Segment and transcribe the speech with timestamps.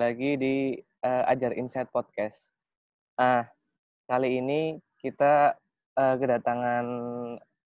[0.00, 0.72] Lagi di
[1.04, 2.48] uh, Ajar Insight Podcast.
[3.20, 3.52] Ah,
[4.08, 5.60] kali ini kita
[5.92, 6.86] uh, kedatangan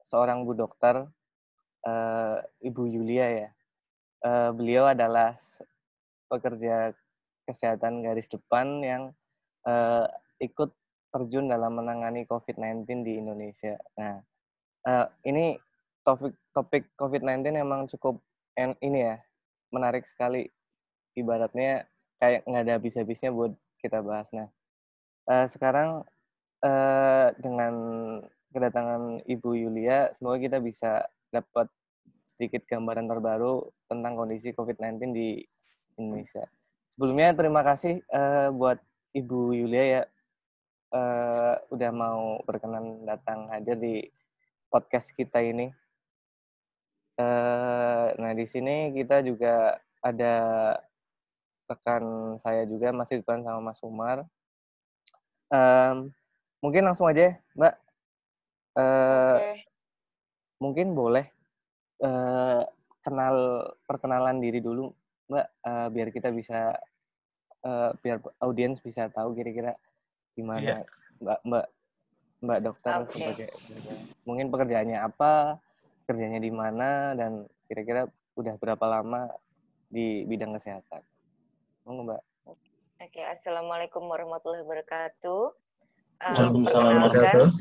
[0.03, 1.07] seorang bu dokter,
[1.87, 3.49] uh, Ibu Yulia ya.
[4.19, 5.39] Uh, beliau adalah
[6.27, 6.91] pekerja
[7.47, 9.03] kesehatan garis depan yang
[9.71, 10.11] uh,
[10.43, 10.75] ikut
[11.15, 13.79] terjun dalam menangani COVID-19 di Indonesia.
[13.95, 14.19] Nah,
[14.91, 15.55] uh, ini
[16.03, 18.19] topik topik COVID-19 emang cukup
[18.59, 19.23] ini ya
[19.71, 20.51] menarik sekali
[21.15, 21.87] ibaratnya
[22.19, 23.53] kayak nggak ada habis-habisnya buat
[23.83, 24.29] kita bahas.
[24.33, 24.49] Nah,
[25.29, 26.05] uh, sekarang
[26.65, 27.75] uh, dengan
[28.55, 31.67] kedatangan Ibu Yulia, semoga kita bisa dapat
[32.35, 35.43] sedikit gambaran terbaru tentang kondisi COVID-19 di
[35.99, 36.47] Indonesia.
[36.91, 38.79] Sebelumnya terima kasih uh, buat
[39.15, 40.03] Ibu Yulia ya
[40.95, 44.07] uh, udah mau berkenan datang hadir di
[44.71, 45.71] podcast kita ini.
[47.15, 50.35] Uh, nah di sini kita juga ada
[51.75, 54.25] rekan saya juga masih depan sama Mas Umar.
[55.51, 56.15] Um,
[56.63, 57.75] mungkin langsung aja, Mbak.
[58.75, 59.59] Uh, eh, okay.
[60.63, 61.27] Mungkin boleh
[62.01, 62.65] uh,
[63.05, 64.95] kenal perkenalan diri dulu,
[65.29, 66.75] Mbak, uh, biar kita bisa
[67.67, 69.75] uh, biar audiens bisa tahu kira-kira
[70.35, 71.23] gimana yeah.
[71.23, 71.67] Mbak Mbak
[72.45, 73.13] Mbak dokter okay.
[73.17, 73.51] sebagai
[74.29, 75.57] mungkin pekerjaannya apa,
[76.05, 78.05] kerjanya di mana dan kira-kira
[78.37, 79.33] udah berapa lama
[79.89, 81.01] di bidang kesehatan.
[81.85, 82.23] Monggo, Mbak.
[83.05, 85.53] Oke, Assalamualaikum warahmatullahi wabarakatuh.
[86.17, 87.53] Waalaikumsalam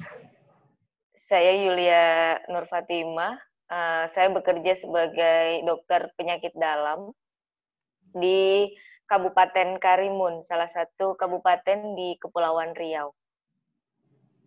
[1.19, 3.35] Saya Yulia Nur Fatimah.
[3.67, 7.11] Uh, saya bekerja sebagai dokter penyakit dalam
[8.15, 8.71] di
[9.11, 13.11] Kabupaten Karimun, salah satu kabupaten di Kepulauan Riau.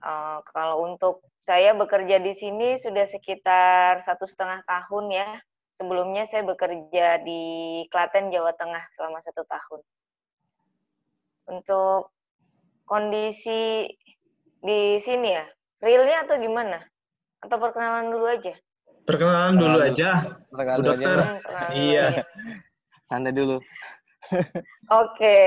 [0.00, 5.36] Uh, kalau untuk saya bekerja di sini sudah sekitar satu setengah tahun ya,
[5.76, 7.42] Sebelumnya saya bekerja di
[7.92, 9.80] Klaten, Jawa Tengah selama satu tahun.
[11.52, 12.16] Untuk
[12.88, 13.84] kondisi
[14.64, 15.44] di sini ya,
[15.84, 16.80] realnya atau gimana?
[17.44, 18.56] Atau perkenalan dulu aja?
[19.04, 20.10] Perkenalan dulu aja,
[20.48, 21.18] perkenalan Bu Dokter.
[21.44, 21.68] Aja.
[21.76, 22.06] Iya.
[23.06, 23.60] Santai dulu.
[24.32, 24.42] Oke,
[24.88, 25.44] okay.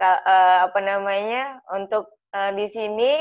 [0.00, 1.60] uh, apa namanya?
[1.76, 3.20] Untuk uh, di sini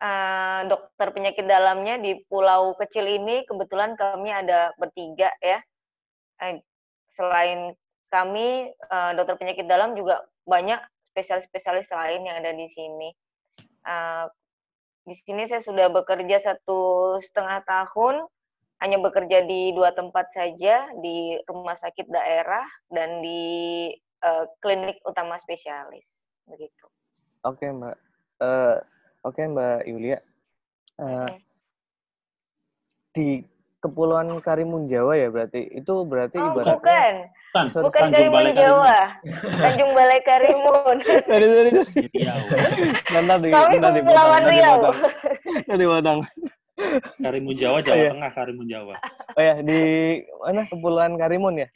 [0.00, 5.60] uh, dokter penyakit dalamnya di pulau kecil ini kebetulan kami ada bertiga ya
[6.42, 6.62] eh,
[7.14, 7.74] selain
[8.10, 10.78] kami uh, dokter penyakit dalam juga banyak
[11.14, 13.10] spesialis-spesialis lain yang ada di sini.
[13.82, 14.30] Uh,
[15.04, 18.24] di sini saya sudah bekerja satu setengah tahun,
[18.80, 23.92] hanya bekerja di dua tempat saja, di rumah sakit daerah dan di
[24.64, 26.88] klinik utama spesialis, begitu.
[27.44, 27.92] Oke mbak,
[28.40, 28.80] uh,
[29.20, 30.16] oke mbak Yulia.
[30.96, 31.38] Uh, okay.
[33.12, 33.28] Di
[33.84, 35.68] Kepulauan Karimun Jawa ya berarti?
[35.68, 37.14] Itu berarti oh, ibaratnya bukan.
[37.84, 38.96] Bukan Tanjung Karimun Balai Jawa.
[39.60, 40.96] Tanjung Balai Karimun.
[41.04, 41.70] Dari dari
[43.12, 44.78] nanti di kami nanti di Kepulauan Riau.
[45.68, 46.18] Nanti Padang.
[47.20, 48.10] Karimun Jawa Jawa oh, iya.
[48.16, 48.94] Tengah Karimun Jawa.
[49.36, 49.80] Oh ya di
[50.40, 50.62] mana?
[50.72, 51.68] Kepulauan Karimun ya?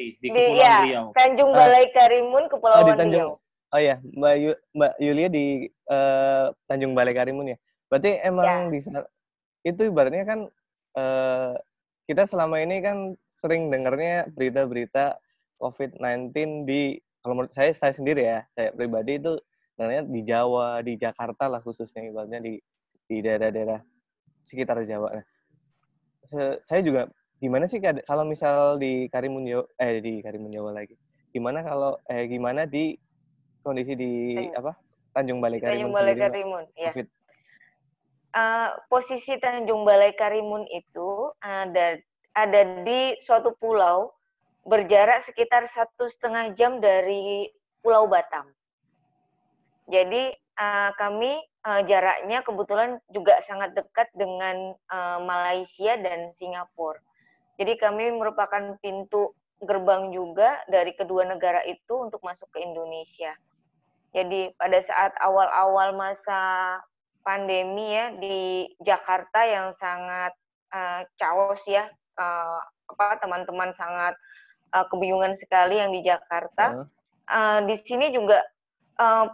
[0.00, 1.06] Di Kepulauan di, ya, Riau.
[1.12, 1.56] Tanjung ah.
[1.60, 3.76] Balai Karimun Kepulauan oh, di Tanjung, Riau.
[3.76, 5.44] oh ya Mbak Yu, Mbak Yulia di
[5.92, 7.56] uh, Tanjung Balai Karimun ya?
[7.92, 8.72] Berarti emang ya.
[8.72, 8.80] di
[9.62, 10.50] itu ibaratnya kan
[10.96, 11.54] uh,
[12.06, 15.16] kita selama ini kan sering dengarnya berita-berita
[15.62, 19.38] COVID-19 di kalau menurut saya saya sendiri ya saya pribadi itu
[19.72, 22.58] sebenarnya di Jawa di Jakarta lah khususnya ibaratnya di
[23.06, 23.80] di daerah-daerah
[24.42, 25.22] sekitar Jawa.
[25.22, 25.24] Nah,
[26.66, 27.06] saya juga
[27.38, 30.94] gimana sih kalau misal di Karimun Jawa eh di Karimun Jawa lagi
[31.34, 32.94] gimana kalau eh gimana di
[33.64, 34.12] kondisi di
[34.52, 34.76] apa?
[35.12, 36.92] Tanjung Balai Karimun Tanjung Balai Karimun ya
[38.36, 42.00] uh, posisi Tanjung Balai Karimun itu ada
[42.32, 44.12] ada di suatu pulau
[44.64, 47.50] berjarak sekitar satu setengah jam dari
[47.82, 48.46] Pulau Batam.
[49.90, 51.34] Jadi uh, kami
[51.66, 57.02] uh, jaraknya kebetulan juga sangat dekat dengan uh, Malaysia dan Singapura.
[57.58, 63.34] Jadi kami merupakan pintu gerbang juga dari kedua negara itu untuk masuk ke Indonesia.
[64.12, 66.80] Jadi pada saat awal-awal masa
[67.22, 70.34] pandemi ya di Jakarta yang sangat
[70.74, 71.86] uh, chaos ya
[72.18, 72.60] uh,
[72.92, 74.14] apa teman-teman sangat
[74.74, 76.86] uh, kebingungan sekali yang di Jakarta.
[77.30, 78.42] Uh, di sini juga
[78.98, 79.30] uh,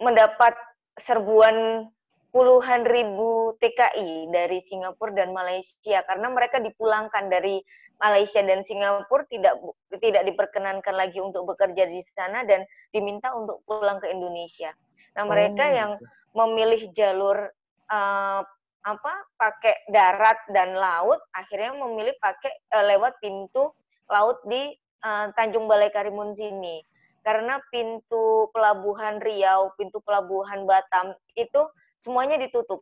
[0.00, 0.56] mendapat
[0.98, 1.86] serbuan
[2.30, 7.58] puluhan ribu TKI dari Singapura dan Malaysia karena mereka dipulangkan dari
[8.00, 9.60] Malaysia dan Singapura tidak
[10.00, 12.64] tidak diperkenankan lagi untuk bekerja di sana dan
[12.94, 14.72] diminta untuk pulang ke Indonesia.
[15.16, 15.74] Nah, mereka oh.
[15.74, 15.90] yang
[16.34, 17.50] memilih jalur
[17.90, 18.42] uh,
[18.80, 23.76] apa pakai darat dan laut akhirnya memilih pakai uh, lewat pintu
[24.08, 24.72] laut di
[25.04, 26.82] uh, Tanjung Balai Karimun sini.
[27.20, 31.68] Karena pintu pelabuhan Riau, pintu pelabuhan Batam itu
[32.00, 32.80] semuanya ditutup.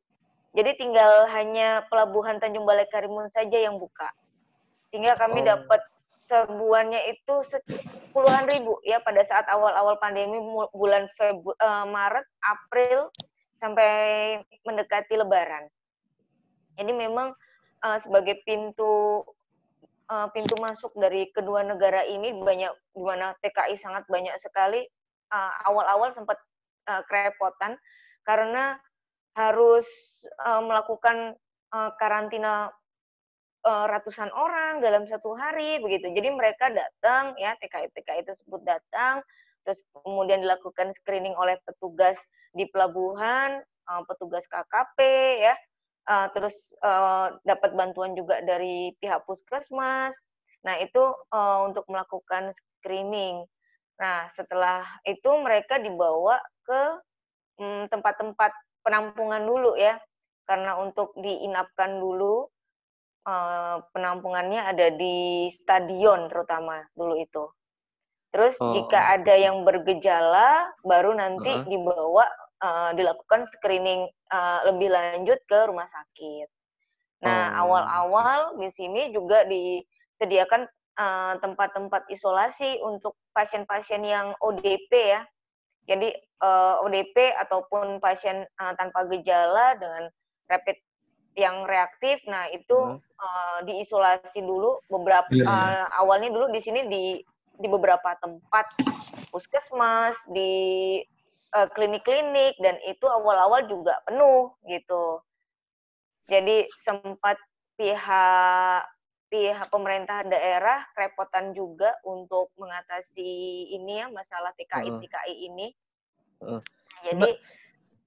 [0.55, 4.09] Jadi tinggal hanya pelabuhan Tanjung Balai Karimun saja yang buka.
[4.89, 5.47] Sehingga kami oh.
[5.57, 5.81] dapat
[6.29, 7.35] serbuannya itu
[8.13, 10.37] puluhan ribu ya pada saat awal-awal pandemi
[10.77, 13.09] bulan Februari, uh, Maret, April
[13.57, 13.91] sampai
[14.69, 15.65] mendekati Lebaran.
[16.77, 17.33] Jadi memang
[17.81, 19.25] uh, sebagai pintu
[20.13, 24.85] uh, pintu masuk dari kedua negara ini banyak di mana TKI sangat banyak sekali
[25.69, 26.41] awal-awal sempat
[26.89, 27.77] kerepotan
[28.25, 28.81] karena
[29.37, 29.85] harus
[30.41, 31.37] melakukan
[32.01, 32.73] karantina
[33.69, 36.09] uh, ratusan orang dalam satu hari begitu.
[36.09, 39.21] Jadi mereka datang ya TKI TKI tersebut datang
[39.69, 42.17] terus kemudian dilakukan screening oleh petugas
[42.57, 43.61] di pelabuhan,
[43.93, 44.99] uh, petugas KKP
[45.45, 45.55] ya.
[46.09, 46.57] Uh, terus
[47.45, 50.17] dapat bantuan juga dari pihak puskesmas.
[50.65, 51.05] Nah, itu
[51.69, 53.45] untuk melakukan screening.
[54.01, 56.83] Nah, setelah itu mereka dibawa ke
[57.61, 60.01] mm, tempat-tempat penampungan dulu ya.
[60.49, 62.49] Karena untuk diinapkan dulu
[63.29, 67.45] uh, penampungannya ada di stadion terutama dulu itu.
[68.33, 68.73] Terus oh.
[68.77, 71.69] jika ada yang bergejala, baru nanti uh -huh.
[71.69, 72.27] dibawa
[72.61, 76.49] uh, dilakukan screening uh, lebih lanjut ke rumah sakit.
[77.19, 80.71] Nah awal-awal di sini juga disediakan
[81.43, 85.23] tempat-tempat uh, isolasi untuk pasien-pasien yang ODP ya.
[85.89, 90.11] Jadi uh, ODP ataupun pasien uh, tanpa gejala dengan
[90.51, 90.79] rapid
[91.37, 92.23] yang reaktif.
[92.31, 92.99] Nah, itu hmm.
[93.01, 95.45] uh, diisolasi dulu beberapa yeah.
[95.45, 95.51] Iya.
[95.51, 97.05] uh, awalnya dulu di sini di
[97.59, 98.71] di beberapa tempat
[99.35, 101.03] puskesmas, di
[101.59, 105.21] uh, klinik-klinik dan itu awal-awal juga penuh gitu.
[106.31, 107.41] Jadi sempat
[107.75, 108.85] pihak
[109.29, 115.69] pihak pemerintah daerah kerepotan juga untuk mengatasi ini ya masalah TKI TKI ini.
[116.41, 116.63] Uh.
[117.05, 117.31] Jadi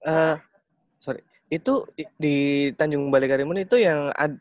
[0.07, 0.35] uh,
[0.97, 1.21] sorry
[1.51, 1.83] itu
[2.15, 4.39] di Tanjung Balai Karimun itu yang ad,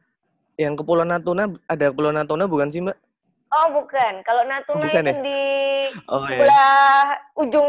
[0.54, 2.94] yang Kepulauan Natuna ada Kepulauan Natuna bukan sih Mbak?
[3.50, 5.22] Oh bukan, kalau Natuna bukan, itu ya?
[5.26, 5.42] di
[6.06, 6.38] oh, iya.
[6.38, 7.02] sebelah
[7.34, 7.68] ujung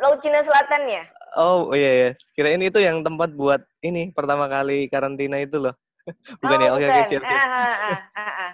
[0.00, 1.04] Laut Cina Selatan ya.
[1.36, 5.76] Oh iya ya, kirain itu yang tempat buat ini pertama kali karantina itu loh.
[6.40, 6.70] bukan oh, ya?
[6.72, 7.44] Oke oke siap siap.
[7.44, 8.52] Ah, ah, ah.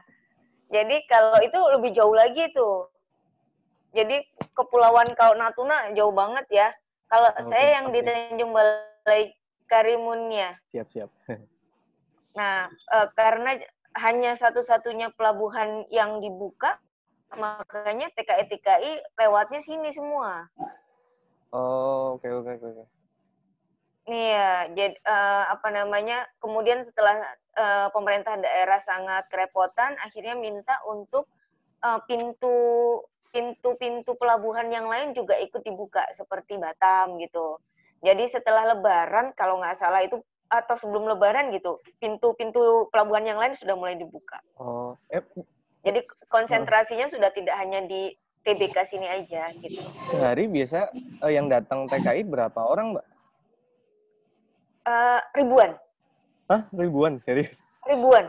[0.74, 2.90] Jadi kalau itu lebih jauh lagi tuh.
[3.94, 4.26] Jadi
[4.58, 6.68] kepulauan kalau Natuna jauh banget ya.
[7.06, 8.02] Kalau oh, saya yang okay.
[8.02, 9.30] di Tanjung Balai
[9.74, 10.54] Karimunnya.
[10.70, 11.10] Siap, siap.
[12.38, 13.58] Nah, e, karena
[13.98, 16.78] hanya satu-satunya pelabuhan yang dibuka,
[17.34, 20.46] makanya TKI-TKI lewatnya sini semua.
[21.54, 22.74] Oh, oke, okay, oke, okay, oke.
[22.74, 22.86] Okay.
[24.04, 26.28] Iya, jadi uh, apa namanya?
[26.36, 27.24] Kemudian setelah
[27.56, 31.24] uh, pemerintah daerah sangat kerepotan, akhirnya minta untuk
[31.80, 33.00] uh, pintu
[33.32, 37.56] pintu-pintu pelabuhan yang lain juga ikut dibuka seperti Batam gitu.
[38.04, 40.20] Jadi setelah Lebaran, kalau nggak salah itu
[40.52, 44.38] atau sebelum Lebaran gitu, pintu-pintu pelabuhan yang lain sudah mulai dibuka.
[44.60, 45.24] Oh, eh.
[45.84, 47.12] Jadi konsentrasinya oh.
[47.16, 48.12] sudah tidak hanya di
[48.44, 49.80] TBK sini aja gitu.
[50.12, 50.92] Sehari biasa
[51.24, 53.06] uh, yang datang TKI berapa orang, Mbak?
[54.84, 55.70] Uh, ribuan.
[56.52, 57.24] Hah, ribuan?
[57.24, 57.64] Serius?
[57.88, 58.28] Ribuan.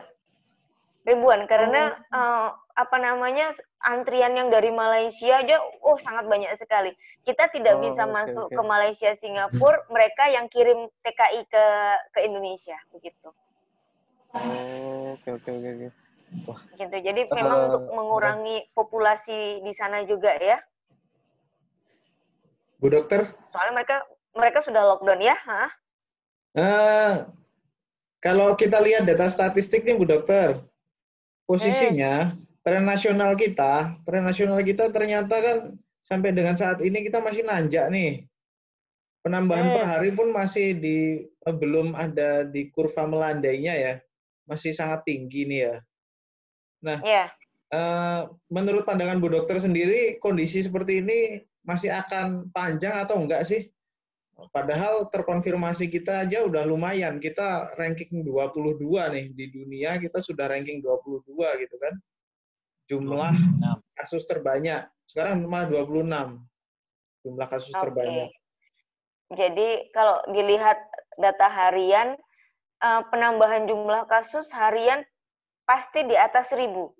[1.03, 2.15] Ribuan karena oh.
[2.15, 3.55] uh, apa namanya
[3.87, 6.91] antrian yang dari Malaysia aja oh sangat banyak sekali.
[7.23, 8.55] Kita tidak oh, bisa okay, masuk okay.
[8.59, 11.65] ke Malaysia Singapura, mereka yang kirim TKI ke
[12.11, 13.31] ke Indonesia begitu.
[14.35, 15.87] Oh, oke oke oke
[16.51, 16.59] Wah.
[16.75, 16.97] Gitu.
[16.99, 20.59] Jadi uh, memang untuk mengurangi populasi di sana juga ya.
[22.83, 23.23] Bu dokter?
[23.55, 23.97] Soalnya mereka
[24.35, 25.69] mereka sudah lockdown ya, Hah?
[26.55, 27.15] Uh,
[28.19, 30.59] kalau kita lihat data statistik nih Bu dokter,
[31.47, 35.57] posisinya hmm tren nasional kita, tren nasional kita ternyata kan
[36.01, 38.25] sampai dengan saat ini kita masih nanjak nih.
[39.21, 39.75] Penambahan hmm.
[39.77, 43.93] per hari pun masih di eh, belum ada di kurva melandainya ya,
[44.49, 45.75] masih sangat tinggi nih ya.
[46.85, 47.29] Nah, yeah.
[47.29, 47.77] Iya.
[47.77, 53.69] uh, menurut pandangan Bu Dokter sendiri kondisi seperti ini masih akan panjang atau enggak sih?
[54.53, 57.17] Padahal terkonfirmasi kita aja udah lumayan.
[57.17, 61.93] Kita ranking 22 nih di dunia, kita sudah ranking 22 gitu kan
[62.85, 63.33] jumlah
[63.97, 64.85] kasus terbanyak.
[65.05, 66.05] Sekarang cuma 26
[67.25, 67.81] jumlah kasus okay.
[67.81, 68.29] terbanyak.
[69.33, 70.77] Jadi kalau dilihat
[71.17, 72.13] data harian,
[72.85, 75.01] eh, penambahan jumlah kasus harian
[75.65, 76.93] pasti di atas 1000.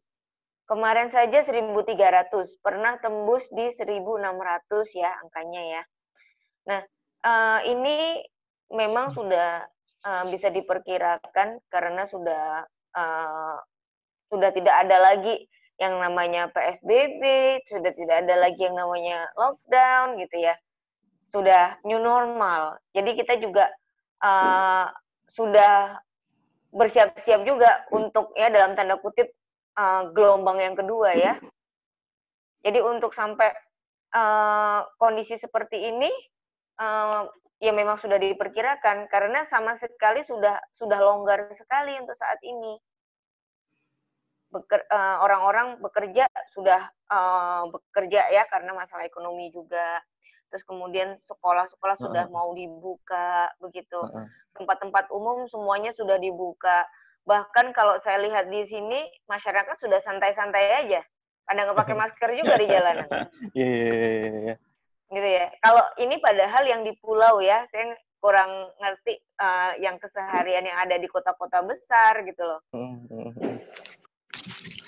[0.65, 5.81] Kemarin saja 1300, pernah tembus di 1600 ya angkanya ya.
[6.73, 6.81] Nah,
[7.21, 8.25] eh, ini
[8.73, 9.61] memang sudah
[10.05, 12.65] eh, bisa diperkirakan karena sudah
[14.31, 15.35] sudah tidak ada lagi
[15.75, 17.22] yang namanya PSBB,
[17.67, 20.55] sudah tidak ada lagi yang namanya lockdown gitu ya.
[21.36, 22.79] Sudah new normal.
[22.96, 23.67] Jadi kita juga
[24.24, 24.88] uh,
[25.27, 26.00] sudah
[26.75, 29.32] bersiap-siap juga untuk ya dalam tanda kutip
[29.75, 31.39] uh, gelombang yang kedua ya.
[32.63, 33.51] Jadi untuk sampai
[34.15, 36.10] uh, kondisi seperti ini
[36.79, 37.27] uh,
[37.60, 42.75] ya memang sudah diperkirakan karena sama sekali sudah sudah longgar sekali untuk saat ini
[44.55, 50.00] beker, uh, orang-orang bekerja sudah uh, bekerja ya karena masalah ekonomi juga.
[50.47, 52.35] Terus kemudian sekolah-sekolah sudah uh -huh.
[52.35, 54.00] mau dibuka begitu.
[54.55, 55.17] Tempat-tempat uh -huh.
[55.19, 56.88] umum semuanya sudah dibuka.
[57.27, 61.01] Bahkan kalau saya lihat di sini masyarakat sudah santai-santai aja.
[61.45, 63.05] Pada nggak pakai masker juga di jalanan.
[63.53, 64.55] Iya, iya, iya, iya.
[65.13, 65.45] Gitu ya.
[65.62, 67.93] Kalau ini padahal yang di pulau ya, saya
[68.25, 72.59] kurang ngerti uh, yang keseharian yang ada di kota-kota besar gitu loh.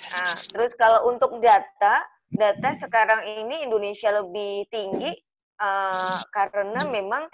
[0.08, 5.12] Nah, terus kalau untuk data, data sekarang ini Indonesia lebih tinggi
[5.60, 7.28] uh, karena memang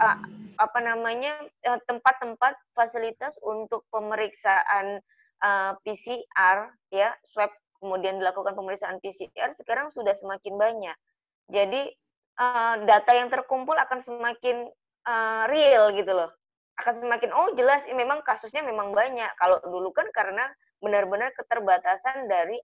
[0.00, 0.18] uh,
[0.60, 1.32] apa namanya
[1.64, 5.00] eh, tempat-tempat fasilitas untuk pemeriksaan
[5.42, 7.50] uh, PCR ya swab
[7.82, 10.96] kemudian dilakukan pemeriksaan PCR sekarang sudah semakin banyak.
[11.50, 11.90] Jadi
[12.38, 14.70] uh, data yang terkumpul akan semakin
[15.08, 16.30] uh, real gitu loh.
[16.78, 19.28] Akan semakin oh jelas memang kasusnya memang banyak.
[19.40, 20.46] Kalau dulu kan karena
[20.82, 22.58] benar-benar keterbatasan dari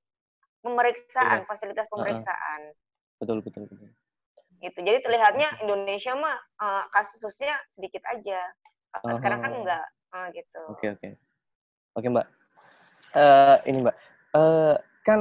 [0.60, 1.46] pemeriksaan, yeah.
[1.46, 2.60] fasilitas pemeriksaan.
[2.74, 3.88] Uh, betul, betul, betul.
[4.58, 4.78] Gitu.
[4.82, 8.42] Jadi terlihatnya Indonesia mah uh, kasusnya sedikit aja.
[8.98, 10.62] Uh, Sekarang kan enggak, uh, gitu.
[10.66, 10.98] Oke, okay, oke.
[10.98, 11.12] Okay.
[11.94, 12.26] Oke, okay, Mbak.
[13.14, 13.96] Uh, ini, Mbak.
[14.34, 14.74] Uh,
[15.06, 15.20] kan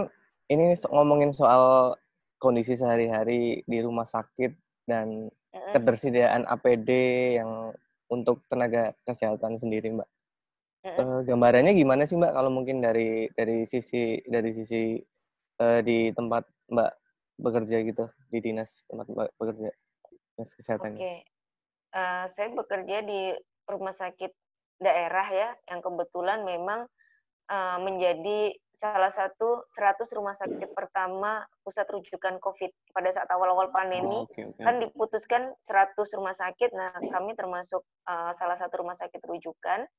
[0.49, 1.93] ini ngomongin soal
[2.41, 4.53] kondisi sehari-hari di rumah sakit
[4.89, 5.29] dan
[5.73, 6.89] ketersediaan APD
[7.41, 7.73] yang
[8.09, 10.09] untuk tenaga kesehatan sendiri, Mbak.
[10.95, 14.95] Uh, gambarannya gimana sih Mbak kalau mungkin dari dari sisi dari sisi
[15.59, 16.91] uh, di tempat Mbak
[17.37, 19.69] bekerja gitu di dinas tempat Mbak bekerja
[20.37, 20.95] dinas kesehatan?
[20.95, 21.17] Oke, okay.
[21.97, 23.35] uh, saya bekerja di
[23.67, 24.31] rumah sakit
[24.77, 26.85] daerah ya yang kebetulan memang
[27.49, 34.21] uh, menjadi salah satu 100 rumah sakit pertama pusat rujukan COVID pada saat awal-awal pandemi.
[34.21, 34.63] Oh, okay, okay.
[34.63, 39.89] Kan diputuskan 100 rumah sakit, nah kami termasuk uh, salah satu rumah sakit rujukan,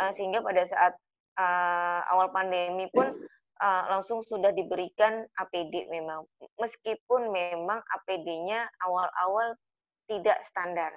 [0.00, 0.96] uh, sehingga pada saat
[1.36, 3.12] uh, awal pandemi pun
[3.60, 6.24] uh, langsung sudah diberikan APD memang.
[6.56, 9.60] Meskipun memang APD-nya awal-awal
[10.08, 10.92] tidak standar.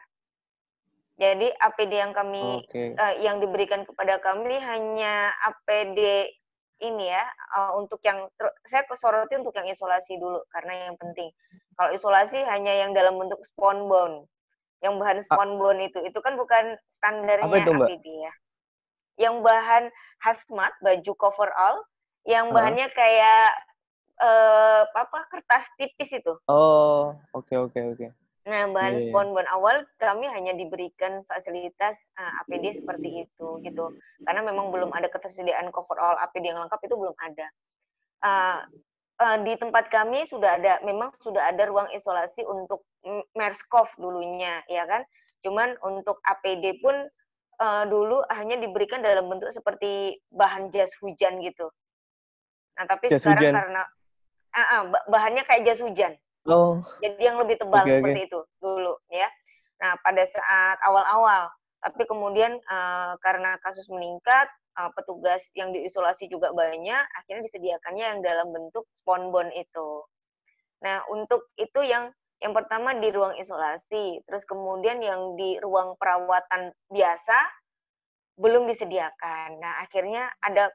[1.19, 2.95] Jadi APD yang kami okay.
[2.95, 6.31] uh, yang diberikan kepada kami hanya APD
[6.79, 7.23] ini ya
[7.55, 8.31] uh, untuk yang
[8.63, 11.31] saya kesoroti untuk yang isolasi dulu karena yang penting.
[11.75, 14.27] Kalau isolasi hanya yang dalam bentuk sponbon.
[14.79, 18.33] Yang bahan sponbon itu itu kan bukan standarnya itu, APD ya.
[19.19, 19.83] Yang bahan
[20.23, 21.83] hazmat, baju cover all,
[22.23, 22.95] yang bahannya uh.
[22.95, 23.51] kayak
[24.23, 26.31] uh, apa kertas tipis itu.
[26.47, 27.95] Oh, oke okay, oke okay, oke.
[27.99, 28.09] Okay.
[28.49, 29.01] Nah, bahan yeah.
[29.05, 29.09] Iya.
[29.13, 33.93] sponsor awal kami hanya diberikan fasilitas uh, eh, APD seperti itu gitu.
[34.25, 37.47] Karena memang belum ada ketersediaan cover all APD yang lengkap itu belum ada.
[38.19, 38.59] Uh,
[39.21, 42.81] uh, di tempat kami sudah ada memang sudah ada ruang isolasi untuk
[43.37, 45.05] MERS-CoV dulunya ya kan.
[45.45, 47.05] Cuman untuk APD pun
[47.61, 51.69] uh, dulu hanya diberikan dalam bentuk seperti bahan jas hujan gitu.
[52.81, 53.53] Nah, tapi jas sekarang hujan.
[53.53, 53.81] karena
[54.57, 56.17] uh, uh, bahannya kayak jas hujan.
[56.47, 56.79] Oh.
[57.03, 58.29] Jadi yang lebih tebal okay, seperti okay.
[58.31, 59.29] itu dulu ya.
[59.79, 66.51] Nah, pada saat awal-awal, tapi kemudian uh, karena kasus meningkat, uh, petugas yang diisolasi juga
[66.51, 70.03] banyak, akhirnya disediakannya yang dalam bentuk sponbon itu.
[70.83, 76.71] Nah, untuk itu yang yang pertama di ruang isolasi, terus kemudian yang di ruang perawatan
[76.87, 77.35] biasa
[78.39, 79.59] belum disediakan.
[79.59, 80.71] Nah, akhirnya ada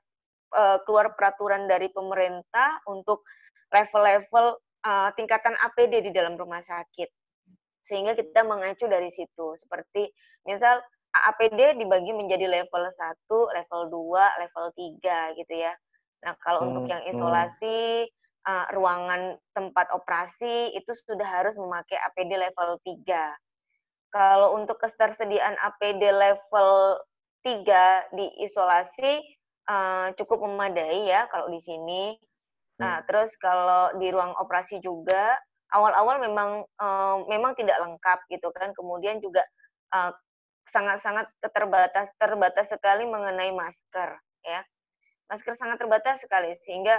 [0.52, 3.24] uh, keluar peraturan dari pemerintah untuk
[3.72, 7.08] level-level uh, tingkatan APD di dalam rumah sakit.
[7.84, 9.56] Sehingga kita mengacu dari situ.
[9.56, 10.08] Seperti
[10.48, 10.80] misal
[11.14, 14.66] APD dibagi menjadi level 1, level 2, level
[15.00, 15.72] 3 gitu ya.
[16.24, 17.12] Nah, kalau hmm, untuk yang hmm.
[17.12, 18.08] isolasi,
[18.48, 23.36] uh, ruangan tempat operasi itu sudah harus memakai APD level 3.
[24.14, 27.02] Kalau untuk ketersediaan APD level
[27.42, 29.20] 3 di isolasi
[29.68, 32.14] uh, cukup memadai ya kalau di sini.
[32.80, 33.04] Nah, hmm.
[33.06, 35.38] terus kalau di ruang operasi juga
[35.70, 38.74] awal-awal memang uh, memang tidak lengkap gitu kan.
[38.74, 39.42] Kemudian juga
[39.94, 40.10] uh,
[40.70, 44.60] sangat-sangat keterbatas terbatas sekali mengenai masker ya.
[45.30, 46.98] Masker sangat terbatas sekali sehingga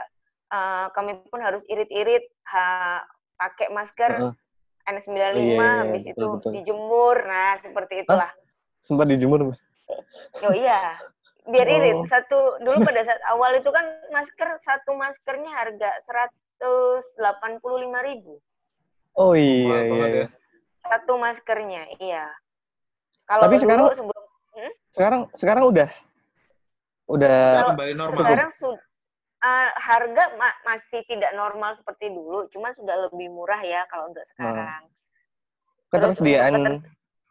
[0.50, 3.04] uh, kami pun harus irit-irit ha,
[3.38, 4.34] pakai masker uh -huh.
[4.86, 6.52] N95 oh, iya, iya, habis betul, itu betul.
[6.62, 7.18] dijemur.
[7.26, 8.30] Nah, seperti itulah.
[8.30, 8.34] Hah?
[8.86, 9.62] Sempat dijemur, Mas?
[10.46, 11.02] Oh iya.
[11.50, 11.98] Biar irit.
[12.02, 12.06] Oh.
[12.10, 18.02] Satu dulu pada saat awal itu kan masker satu maskernya harga seratus delapan puluh lima
[18.02, 18.42] ribu.
[19.16, 20.06] Oh iya iya.
[20.12, 20.28] iya.
[20.86, 22.30] Satu maskernya, iya.
[23.26, 24.24] Kalau Tapi sekarang sebelum
[24.54, 24.74] hmm?
[24.94, 25.90] sekarang sekarang udah
[27.10, 28.22] udah kembali normal.
[28.22, 28.86] Sekarang sudah
[29.42, 34.26] uh, harga ma masih tidak normal seperti dulu, cuma sudah lebih murah ya kalau untuk
[34.34, 34.86] sekarang.
[34.86, 34.94] Hmm.
[35.90, 36.82] Ketersediaan Terus,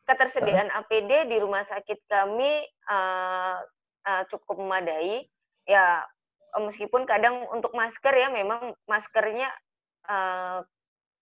[0.04, 0.78] ketersediaan uh.
[0.83, 3.62] APD di rumah sakit kami uh,
[4.07, 5.27] uh, cukup memadai.
[5.65, 6.05] Ya
[6.55, 9.51] meskipun kadang untuk masker ya memang maskernya
[10.07, 10.63] uh,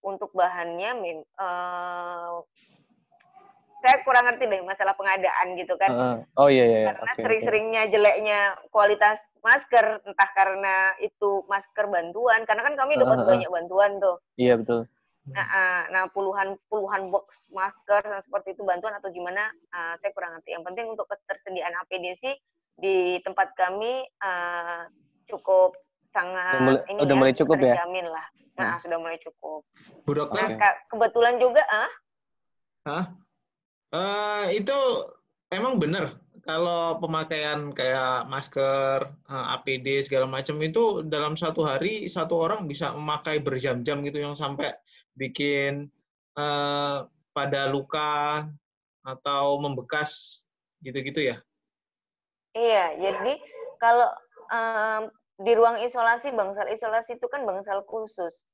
[0.03, 2.43] untuk bahannya uh,
[3.83, 5.91] saya kurang ngerti deh masalah pengadaan gitu kan.
[5.91, 6.81] Uh, oh iya iya.
[6.95, 7.91] Karena okay, sering-seringnya okay.
[7.91, 8.39] jeleknya
[8.71, 13.91] kualitas masker, entah karena itu masker bantuan, karena kan kami dapat uh, uh, banyak bantuan
[13.99, 14.23] tuh.
[14.39, 14.87] Iya betul.
[15.23, 20.39] Nah, uh, nah puluhan puluhan box masker seperti itu bantuan atau gimana, uh, saya kurang
[20.39, 20.55] ngerti.
[20.55, 22.35] Yang penting untuk ketersediaan APD sih
[22.77, 24.89] di tempat kami uh,
[25.29, 25.77] cukup
[26.13, 27.75] sangat udah mulai, ini udah ya, mulai cukup ya.
[27.77, 28.25] Terjamin lah.
[28.53, 28.81] Nah, hmm.
[28.85, 29.61] sudah mulai cukup.
[30.05, 30.45] Bu dokter.
[30.45, 31.91] Nah, kebetulan juga, ah?
[32.85, 33.05] Hah?
[33.93, 34.77] Uh, itu
[35.53, 42.35] emang benar kalau pemakaian kayak masker, eh, APD segala macam itu dalam satu hari satu
[42.35, 44.75] orang bisa memakai berjam-jam gitu yang sampai
[45.15, 45.87] bikin
[46.35, 48.43] uh, pada luka
[49.05, 50.43] atau membekas
[50.83, 51.37] gitu-gitu ya?
[52.53, 53.33] Iya, jadi
[53.81, 54.09] kalau
[54.53, 55.09] um,
[55.41, 58.45] di ruang isolasi bangsal isolasi itu kan bangsal khusus.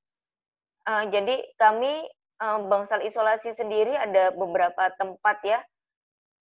[0.88, 2.08] Uh, jadi kami
[2.40, 5.60] bangsal isolasi sendiri ada beberapa tempat ya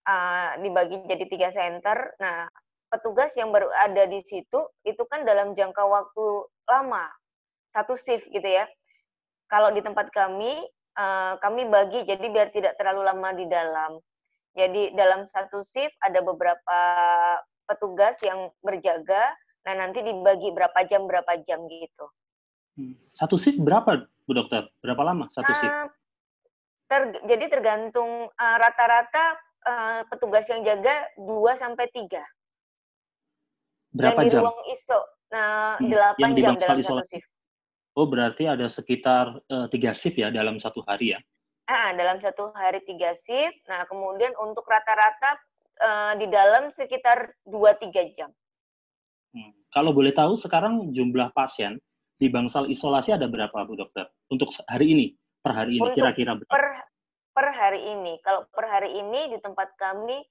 [0.06, 2.14] uh, dibagi jadi tiga center.
[2.22, 2.46] Nah,
[2.88, 6.26] petugas yang baru ada di situ itu kan dalam jangka waktu
[6.70, 7.10] lama,
[7.74, 8.64] satu shift gitu ya.
[9.50, 10.62] Kalau di tempat kami,
[10.96, 13.98] uh, kami bagi jadi biar tidak terlalu lama di dalam.
[14.58, 16.78] Jadi dalam satu shift ada beberapa
[17.70, 19.30] petugas yang berjaga.
[19.62, 22.06] Nah nanti dibagi berapa jam berapa jam gitu.
[22.74, 22.98] Hmm.
[23.14, 24.66] Satu shift berapa Bu Dokter?
[24.82, 25.70] Berapa lama satu shift?
[25.70, 25.86] Uh,
[26.90, 32.18] ter, jadi tergantung eh, rata-rata uh, uh, petugas yang jaga 2 sampai 3.
[33.94, 34.42] Berapa Dan di jam?
[34.42, 37.28] ruang ISO nah hmm, 8 yang jam dalam satu shift.
[37.98, 41.20] Oh, berarti ada sekitar uh, tiga shift ya dalam satu hari ya?
[41.68, 43.60] Ah, dalam satu hari tiga shift.
[43.68, 45.36] Nah, kemudian untuk rata-rata
[45.84, 48.32] uh, di dalam sekitar 2-3 jam.
[49.36, 49.52] Hmm.
[49.68, 51.76] Kalau boleh tahu sekarang jumlah pasien
[52.16, 54.08] di bangsal isolasi ada berapa, Bu Dokter?
[54.32, 55.06] Untuk hari ini,
[55.44, 56.48] per hari ini, kira-kira berapa?
[56.48, 56.66] Per,
[57.36, 60.24] per hari ini, kalau per hari ini di tempat kami,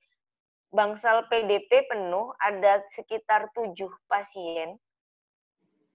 [0.74, 4.82] bangsal PDP penuh, ada sekitar tujuh pasien.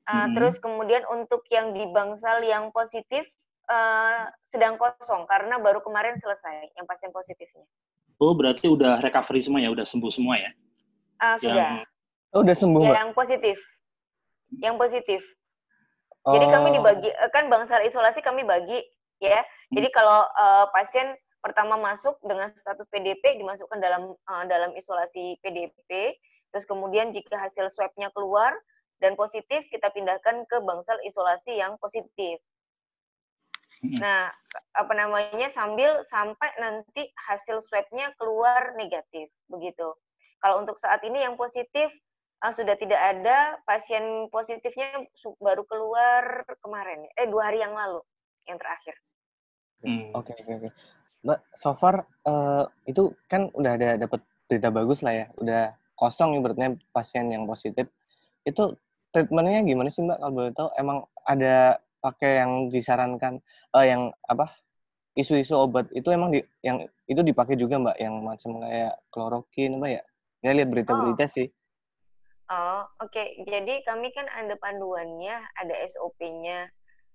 [0.07, 0.39] Uh, hmm.
[0.39, 3.27] Terus kemudian untuk yang di bangsal yang positif,
[3.73, 7.65] uh, sedang kosong, karena baru kemarin selesai, yang pasien positifnya.
[8.21, 10.51] Oh, berarti udah recovery semua ya, udah sembuh semua ya?
[11.19, 11.71] Uh, sudah.
[12.37, 13.57] Oh, udah sembuh, ya, Yang positif.
[14.61, 15.21] Yang positif.
[16.23, 16.39] Oh.
[16.39, 16.75] Jadi kami oh.
[16.79, 18.79] dibagi eh, kan bangsal isolasi kami bagi
[19.19, 19.43] ya.
[19.43, 19.75] Hmm.
[19.75, 26.15] Jadi kalau uh, pasien pertama masuk dengan status PDP dimasukkan dalam uh, dalam isolasi PDP,
[26.55, 28.55] terus kemudian jika hasil swabnya keluar
[29.03, 32.39] dan positif kita pindahkan ke bangsal isolasi yang positif.
[33.83, 33.99] Hmm.
[33.99, 34.31] Nah,
[34.79, 39.91] apa namanya sambil sampai nanti hasil swabnya keluar negatif begitu.
[40.39, 41.91] Kalau untuk saat ini yang positif
[42.47, 45.03] uh, sudah tidak ada pasien positifnya
[45.43, 47.99] baru keluar kemarin eh dua hari yang lalu
[48.47, 48.95] yang terakhir.
[49.83, 50.15] Hmm.
[50.15, 50.71] Oke oke oke.
[51.23, 56.39] Mbak, so far uh, itu kan udah ada dapat berita bagus lah ya, udah kosong
[56.39, 57.87] ibaratnya pasien yang positif.
[58.43, 58.79] Itu
[59.15, 60.69] treatmentnya gimana sih Mbak kalau boleh tahu?
[60.75, 63.39] Emang ada pakai yang disarankan
[63.73, 64.51] uh, yang apa
[65.15, 69.89] isu-isu obat itu emang di, yang itu dipakai juga Mbak yang macam kayak klorokin apa
[70.01, 70.03] ya?
[70.43, 71.31] Ya lihat berita-berita oh.
[71.31, 71.49] sih.
[72.53, 73.23] Oh, oke.
[73.49, 76.69] Jadi kami kan ada panduannya, ada SOP-nya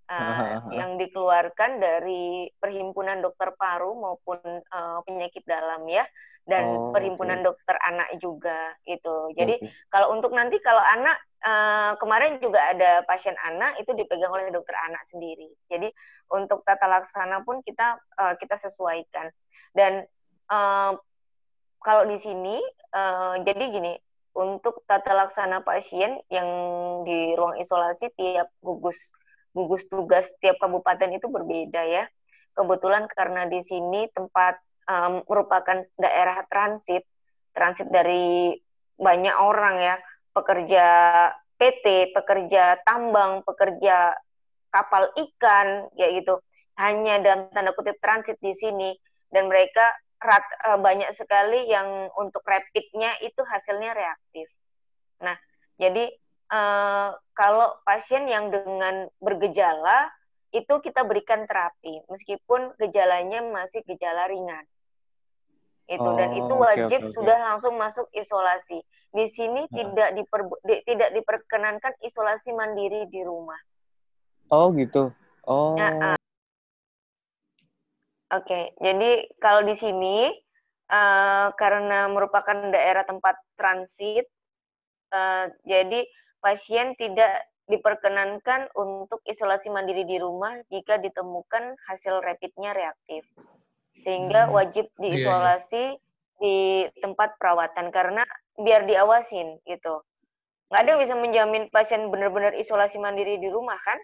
[0.08, 4.40] uh, yang dikeluarkan dari Perhimpunan Dokter Paru maupun
[4.72, 6.08] uh, penyakit dalam ya,
[6.48, 7.48] dan oh, Perhimpunan okay.
[7.52, 9.36] Dokter Anak juga itu.
[9.36, 9.72] Jadi okay.
[9.92, 14.74] kalau untuk nanti kalau anak uh, kemarin juga ada pasien anak itu dipegang oleh dokter
[14.88, 15.52] anak sendiri.
[15.68, 15.92] Jadi
[16.32, 19.28] untuk tata laksana pun kita uh, kita sesuaikan.
[19.76, 20.08] Dan
[20.50, 20.96] uh,
[21.84, 22.58] kalau di sini
[22.96, 23.94] uh, jadi gini
[24.38, 26.48] untuk tata laksana pasien yang
[27.04, 28.98] di ruang isolasi tiap gugus
[29.58, 32.06] gugus tugas tiap kabupaten itu berbeda ya.
[32.54, 37.02] Kebetulan karena di sini tempat um, merupakan daerah transit,
[37.58, 38.54] transit dari
[38.98, 39.96] banyak orang ya,
[40.34, 40.86] pekerja
[41.58, 44.14] PT, pekerja tambang, pekerja
[44.70, 46.38] kapal ikan, ya gitu.
[46.78, 48.94] Hanya dalam tanda kutip transit di sini
[49.34, 49.90] dan mereka
[50.22, 54.50] rat, uh, banyak sekali yang untuk rapidnya itu hasilnya reaktif.
[55.22, 55.38] Nah,
[55.82, 56.14] jadi
[56.52, 60.12] uh, kalau pasien yang dengan bergejala
[60.56, 64.64] itu kita berikan terapi meskipun gejalanya masih gejala ringan.
[65.88, 68.84] Itu oh, dan itu wajib okay, okay, sudah langsung masuk isolasi.
[69.16, 69.72] Di sini nah.
[69.72, 73.60] tidak diper, di, tidak diperkenankan isolasi mandiri di rumah.
[74.52, 75.16] Oh, gitu.
[75.48, 75.80] Oh.
[75.80, 76.20] Nah, uh,
[78.28, 78.64] Oke, okay.
[78.84, 80.28] jadi kalau di sini
[80.92, 84.28] uh, karena merupakan daerah tempat transit,
[85.16, 86.04] uh, jadi
[86.40, 93.28] pasien tidak diperkenankan untuk isolasi mandiri di rumah jika ditemukan hasil rapidnya reaktif,
[94.08, 94.54] sehingga hmm.
[94.56, 95.04] wajib iya, iya.
[95.04, 96.06] diisolasi yeah,
[96.38, 96.58] di
[97.02, 98.24] tempat perawatan karena
[98.56, 100.00] biar diawasin gitu.
[100.68, 104.00] Nggak ada yang bisa menjamin pasien benar-benar isolasi mandiri di rumah kan?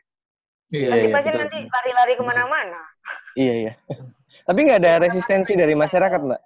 [0.74, 2.82] Iya, Pasti iya, pasien nanti lari-lari ke mana-mana.
[3.38, 3.74] Iya iya.
[4.48, 6.42] Tapi nggak ada resistensi dari masyarakat, Mbak?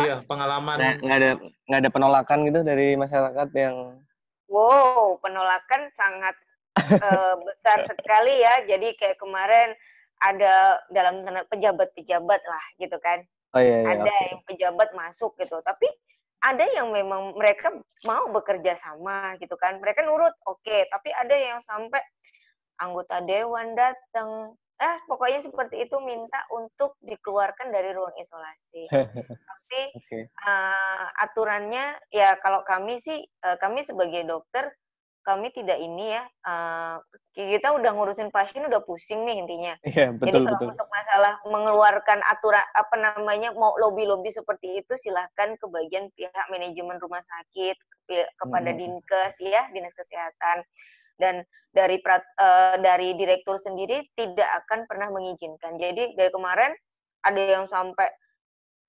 [0.00, 0.76] Iya, pengalaman.
[1.04, 1.30] Nggak ada
[1.68, 3.76] nggak ada penolakan gitu dari masyarakat yang.
[4.52, 6.36] Wow, penolakan sangat
[6.76, 8.68] uh, besar sekali ya.
[8.68, 9.72] Jadi kayak kemarin
[10.20, 13.24] ada dalam pejabat-pejabat lah gitu kan.
[13.56, 13.80] Oh iya.
[13.80, 14.24] iya ada okay.
[14.28, 15.56] yang pejabat masuk gitu.
[15.64, 15.88] Tapi
[16.44, 17.72] ada yang memang mereka
[18.04, 19.80] mau bekerja sama gitu kan.
[19.80, 20.60] Mereka nurut, oke.
[20.60, 20.84] Okay.
[20.92, 22.04] Tapi ada yang sampai
[22.76, 28.90] anggota dewan datang eh pokoknya seperti itu minta untuk dikeluarkan dari ruang isolasi
[29.48, 30.22] tapi okay.
[30.42, 34.74] uh, eh, aturannya ya kalau kami sih uh, kami sebagai dokter
[35.22, 36.98] kami tidak ini ya uh,
[37.30, 40.70] kita udah ngurusin pasien udah pusing nih intinya yeah, betul, jadi kalau betul.
[40.74, 46.46] untuk masalah mengeluarkan aturan apa namanya mau lobby lobby seperti itu silahkan ke bagian pihak
[46.50, 47.78] manajemen rumah sakit
[48.34, 48.78] kepada hmm.
[48.82, 50.66] dinkes ya dinas kesehatan
[51.22, 55.78] dan dari uh, dari direktur sendiri tidak akan pernah mengizinkan.
[55.78, 56.74] Jadi dari kemarin
[57.22, 58.10] ada yang sampai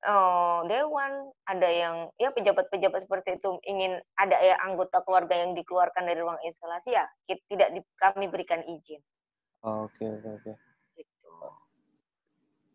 [0.04, 6.04] uh, dewan, ada yang ya pejabat-pejabat seperti itu ingin ada ya anggota keluarga yang dikeluarkan
[6.10, 9.00] dari ruang isolasi ya tidak di, kami berikan izin.
[9.64, 10.52] Oke oke oke.
[11.00, 11.32] Gitu.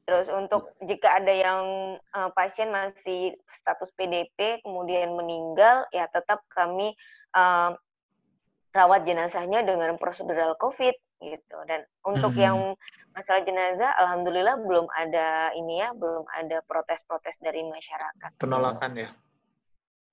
[0.09, 1.64] Terus untuk jika ada yang
[2.16, 6.97] uh, pasien masih status PDP kemudian meninggal ya tetap kami
[7.37, 7.77] uh,
[8.72, 11.59] rawat jenazahnya dengan prosedural COVID gitu.
[11.66, 12.42] Dan untuk hmm.
[12.42, 12.57] yang
[13.16, 18.38] masalah jenazah, alhamdulillah belum ada ini ya, belum ada protes-protes dari masyarakat.
[18.38, 19.11] Penolakan ya?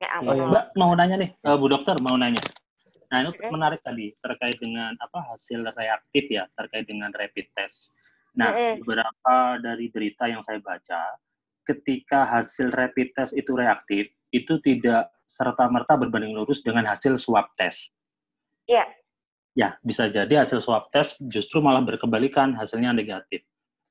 [0.03, 0.43] Ya, oh, iya.
[0.51, 2.43] Mbak mau nanya nih, uh, Bu Dokter mau nanya.
[3.13, 3.51] Nah ini hmm.
[3.53, 7.95] menarik tadi terkait dengan apa hasil reaktif ya terkait dengan rapid test.
[8.35, 8.83] Nah hmm.
[8.83, 11.15] beberapa dari berita yang saya baca,
[11.63, 17.47] ketika hasil rapid test itu reaktif, itu tidak serta merta berbanding lurus dengan hasil swab
[17.55, 17.93] test.
[18.65, 18.85] Iya.
[19.55, 23.45] Ya, bisa jadi hasil swab test justru malah berkebalikan hasilnya negatif.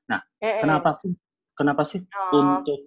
[0.05, 0.61] Nah, mm -mm.
[0.61, 1.13] kenapa sih?
[1.55, 2.61] Kenapa sih oh.
[2.61, 2.79] untuk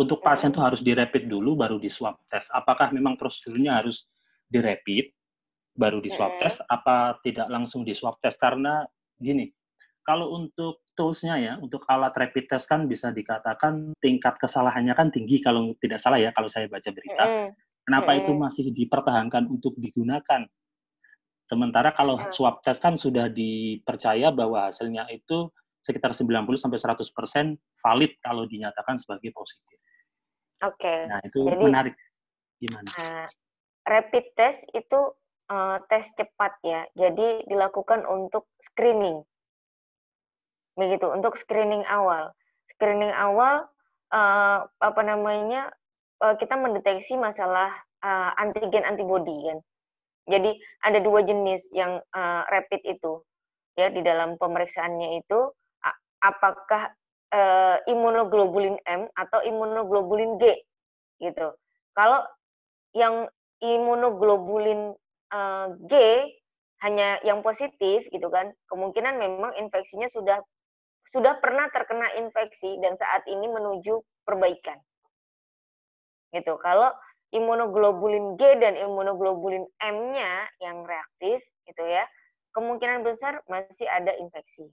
[0.00, 2.48] untuk pasien itu harus direpit dulu baru di swab test?
[2.54, 4.08] Apakah memang prosedurnya harus
[4.48, 5.12] direpit
[5.76, 8.40] baru di swab test apa tidak langsung di swab test?
[8.40, 8.80] Karena
[9.20, 9.52] gini,
[10.02, 15.44] kalau untuk toolsnya ya, untuk alat rapid test kan bisa dikatakan tingkat kesalahannya kan tinggi
[15.44, 17.52] kalau tidak salah ya kalau saya baca berita.
[17.82, 20.46] Kenapa itu masih dipertahankan untuk digunakan
[21.46, 22.30] Sementara kalau hmm.
[22.30, 25.50] swab test kan sudah dipercaya bahwa hasilnya itu
[25.82, 29.78] sekitar 90 sampai 100% valid kalau dinyatakan sebagai positif.
[30.62, 30.78] Oke.
[30.78, 31.00] Okay.
[31.10, 31.94] Nah, itu Jadi, menarik.
[32.62, 32.88] Gimana?
[32.94, 33.26] Uh,
[33.90, 35.10] rapid test itu
[35.50, 36.86] uh, tes cepat ya.
[36.94, 39.26] Jadi dilakukan untuk screening.
[40.78, 42.30] Begitu, untuk screening awal.
[42.70, 43.66] Screening awal
[44.14, 45.74] uh, apa namanya?
[46.22, 47.74] Uh, kita mendeteksi masalah
[48.06, 49.58] uh, antigen antibody kan.
[50.30, 50.54] Jadi
[50.86, 53.22] ada dua jenis yang uh, rapid itu
[53.74, 55.50] ya di dalam pemeriksaannya itu
[56.22, 56.94] apakah
[57.34, 60.62] uh, imunoglobulin M atau imunoglobulin G
[61.18, 61.50] gitu.
[61.92, 62.22] Kalau
[62.94, 63.26] yang
[63.58, 64.94] imunoglobulin
[65.34, 65.92] uh, G
[66.86, 70.38] hanya yang positif gitu kan, kemungkinan memang infeksinya sudah
[71.02, 74.78] sudah pernah terkena infeksi dan saat ini menuju perbaikan.
[76.30, 76.54] Gitu.
[76.62, 76.94] Kalau
[77.32, 82.04] imunoglobulin G dan imunoglobulin M-nya yang reaktif gitu ya,
[82.52, 84.68] kemungkinan besar masih ada infeksi.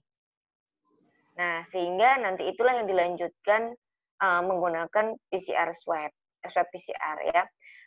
[1.40, 3.72] Nah, sehingga nanti itulah yang dilanjutkan
[4.20, 6.12] uh, menggunakan PCR swab,
[6.44, 7.42] swab PCR ya.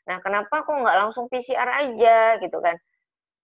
[0.09, 2.75] Nah, kenapa kok nggak langsung PCR aja gitu kan?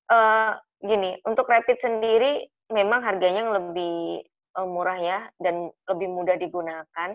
[0.10, 4.26] Uh, gini, untuk rapid sendiri memang harganya yang lebih
[4.58, 7.10] uh, murah ya dan lebih mudah digunakan.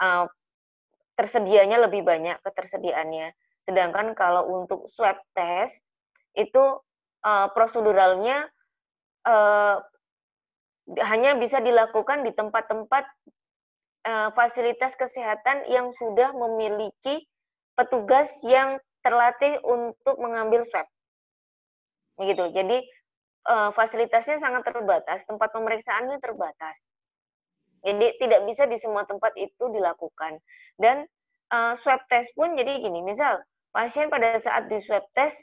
[0.00, 0.26] Uh,
[1.14, 3.30] tersedianya lebih banyak ketersediaannya.
[3.70, 5.78] Sedangkan kalau untuk swab test
[6.34, 6.58] itu
[7.22, 8.50] uh, proseduralnya
[9.30, 9.78] uh,
[10.98, 13.06] hanya bisa dilakukan di tempat-tempat
[14.10, 17.30] uh, fasilitas kesehatan yang sudah memiliki
[17.78, 20.90] petugas yang terlatih untuk mengambil swab.
[22.18, 22.50] Gitu.
[22.50, 22.82] Jadi
[23.46, 26.90] uh, fasilitasnya sangat terbatas, tempat pemeriksaannya terbatas.
[27.86, 30.42] Jadi tidak bisa di semua tempat itu dilakukan.
[30.74, 31.06] Dan
[31.54, 33.38] uh, swab test pun jadi gini, misal
[33.70, 35.38] pasien pada saat di swab test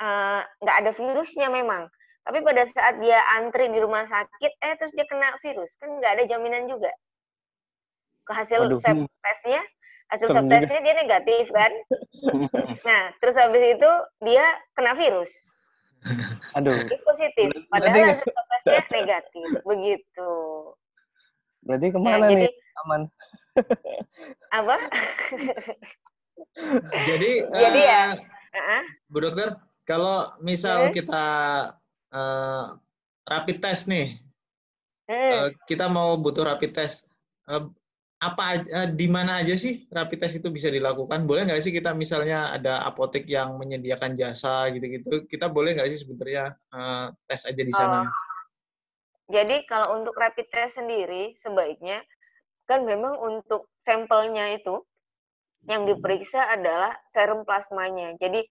[0.00, 1.84] nggak uh, ada virusnya memang,
[2.24, 6.12] tapi pada saat dia antri di rumah sakit, eh terus dia kena virus, kan nggak
[6.16, 6.88] ada jaminan juga.
[8.24, 8.80] Ke hasil Aduh.
[8.80, 9.60] swab testnya,
[10.12, 11.72] hasil swab testnya dia negatif kan.
[12.88, 13.90] nah, terus habis itu
[14.24, 15.32] dia kena virus.
[16.56, 16.80] Aduh.
[16.88, 19.48] Dia positif, padahal hasil swab testnya negatif.
[19.64, 20.32] Begitu.
[21.60, 22.36] Berarti nah, ke mana nah, nih?
[22.36, 22.48] Jadi,
[22.80, 23.02] Aman.
[24.48, 24.76] apa?
[27.06, 28.04] jadi, jadi uh, ya.
[28.50, 28.82] Uh-huh.
[29.10, 29.54] Bu dokter,
[29.86, 30.94] kalau misal hmm?
[30.94, 31.26] kita
[32.14, 32.64] uh,
[33.26, 34.18] rapid test nih.
[35.10, 35.30] Hmm.
[35.30, 37.10] Uh, kita mau butuh rapid test.
[37.46, 37.70] Uh,
[38.20, 41.24] apa uh, di mana aja sih rapid test itu bisa dilakukan?
[41.24, 45.24] Boleh nggak sih kita misalnya ada apotek yang menyediakan jasa gitu-gitu?
[45.24, 48.04] Kita boleh nggak sih sebenarnya uh, tes aja di sana?
[48.04, 48.10] Oh.
[49.30, 52.02] Jadi kalau untuk rapid test sendiri sebaiknya
[52.66, 54.82] kan memang untuk sampelnya itu
[55.68, 58.16] yang diperiksa adalah serum plasmanya.
[58.16, 58.44] Jadi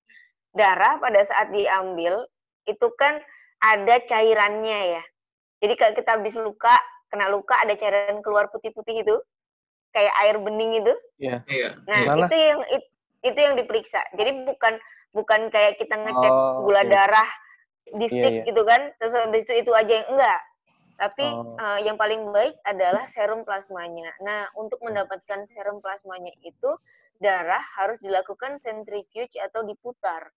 [0.53, 2.25] darah pada saat diambil
[2.69, 3.17] itu kan
[3.59, 5.03] ada cairannya ya.
[5.59, 6.75] Jadi kalau kita habis luka,
[7.11, 9.15] kena luka ada cairan keluar putih-putih itu,
[9.91, 10.93] kayak air bening itu.
[11.19, 11.43] Iya.
[11.49, 11.71] Yeah.
[11.89, 12.59] Nah, itu yang
[13.19, 13.99] itu yang diperiksa.
[14.15, 14.79] Jadi bukan
[15.11, 16.91] bukan kayak kita ngecek oh, gula okay.
[16.93, 17.29] darah
[17.89, 18.47] di iya, stick yeah, yeah.
[18.47, 20.39] gitu kan, terus habis itu itu aja yang enggak.
[20.99, 21.55] Tapi oh.
[21.57, 24.13] uh, yang paling baik adalah serum plasmanya.
[24.23, 26.71] Nah, untuk mendapatkan serum plasmanya itu
[27.19, 30.31] darah harus dilakukan centrifuge atau diputar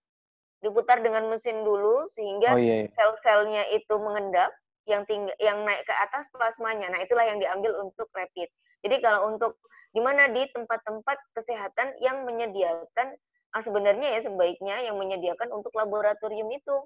[0.62, 2.88] diputar dengan mesin dulu sehingga oh, iya, iya.
[2.94, 4.54] sel-selnya itu mengendap
[4.86, 6.90] yang tinggal yang naik ke atas plasmanya.
[6.90, 8.46] Nah, itulah yang diambil untuk rapid.
[8.82, 9.58] Jadi kalau untuk
[9.90, 13.14] di mana di tempat-tempat kesehatan yang menyediakan
[13.52, 16.78] ah, sebenarnya ya sebaiknya yang menyediakan untuk laboratorium itu.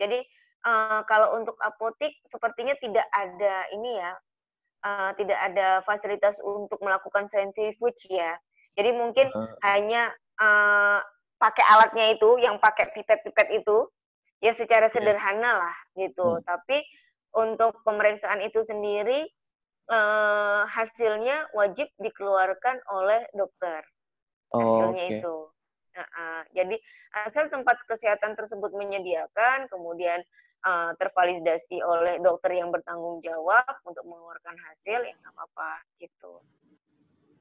[0.00, 0.24] Jadi
[0.64, 4.12] uh, kalau untuk apotik sepertinya tidak ada ini ya,
[4.84, 8.36] uh, tidak ada fasilitas untuk melakukan centrifuge ya.
[8.78, 9.54] Jadi mungkin uh.
[9.66, 11.00] hanya uh,
[11.40, 13.88] pakai alatnya itu yang pakai pipet-pipet itu
[14.44, 14.92] ya secara iya.
[14.92, 16.44] sederhana lah gitu hmm.
[16.44, 16.84] tapi
[17.32, 19.24] untuk pemeriksaan itu sendiri
[19.88, 23.80] eh, hasilnya wajib dikeluarkan oleh dokter
[24.50, 25.16] hasilnya okay.
[25.22, 25.36] itu
[25.94, 26.76] nah, uh, jadi
[27.26, 30.18] asal tempat kesehatan tersebut menyediakan kemudian
[30.66, 36.42] uh, tervalidasi oleh dokter yang bertanggung jawab untuk mengeluarkan hasil ya nggak apa-apa gitu.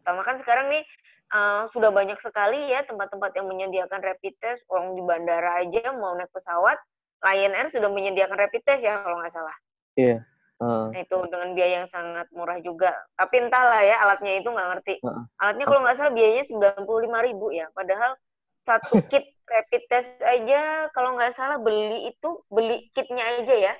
[0.06, 0.86] Sama kan sekarang nih
[1.34, 4.62] uh, sudah banyak sekali ya tempat-tempat yang menyediakan rapid test.
[4.70, 6.78] Orang di bandara aja mau naik pesawat,
[7.26, 9.56] Lion Air sudah menyediakan rapid test ya kalau nggak salah.
[9.98, 10.24] Iya.
[10.60, 10.92] Uh.
[10.92, 12.92] Nah, itu dengan biaya yang sangat murah juga.
[13.16, 14.94] Tapi entahlah ya alatnya itu nggak ngerti.
[15.02, 15.24] Uh.
[15.40, 17.72] Alatnya kalau nggak salah biayanya sembilan puluh lima ribu ya.
[17.72, 18.20] Padahal
[18.68, 23.74] satu kit rapid test aja kalau nggak salah beli itu beli kitnya aja ya.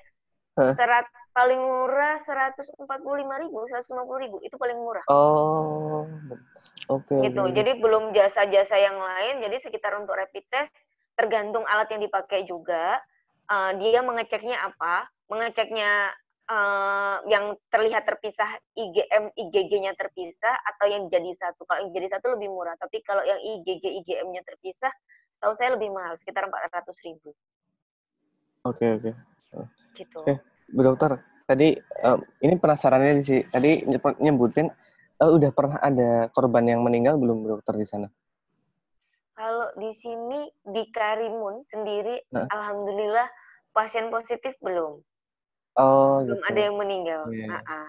[0.56, 0.72] Uh.
[1.30, 5.06] Paling murah seratus empat puluh lima ribu, seratus lima puluh ribu itu paling murah.
[5.08, 6.10] Oh,
[6.90, 7.14] Oke.
[7.14, 7.44] Okay, gitu.
[7.54, 9.46] Jadi belum jasa-jasa yang lain.
[9.46, 10.74] Jadi sekitar untuk rapid test
[11.14, 12.98] tergantung alat yang dipakai juga.
[13.46, 15.06] Uh, dia mengeceknya apa?
[15.30, 16.14] Mengeceknya
[16.50, 21.62] uh, yang terlihat terpisah IgM IgG-nya terpisah atau yang jadi satu.
[21.70, 22.74] Kalau yang jadi satu lebih murah.
[22.82, 24.92] Tapi kalau yang IgG IgM-nya terpisah,
[25.38, 27.38] tahu saya lebih mahal, sekitar empat ratus ribu.
[28.66, 29.12] Oke okay, oke.
[29.14, 29.64] Okay.
[29.94, 30.20] Gitu.
[30.26, 30.38] Okay.
[30.74, 31.20] Bu Dokter.
[31.50, 31.74] Tadi
[32.06, 33.42] um, ini penasarannya sih.
[33.50, 33.82] Tadi
[34.22, 34.70] nyebutin
[35.20, 38.08] uh, udah pernah ada korban yang meninggal belum dokter di sana?
[39.36, 42.48] Kalau di sini di Karimun sendiri, nah.
[42.52, 43.28] alhamdulillah
[43.72, 45.00] pasien positif belum.
[45.80, 46.50] Oh, belum gitu.
[46.52, 47.22] ada yang meninggal.
[47.32, 47.56] Yeah.
[47.56, 47.86] Uh -uh.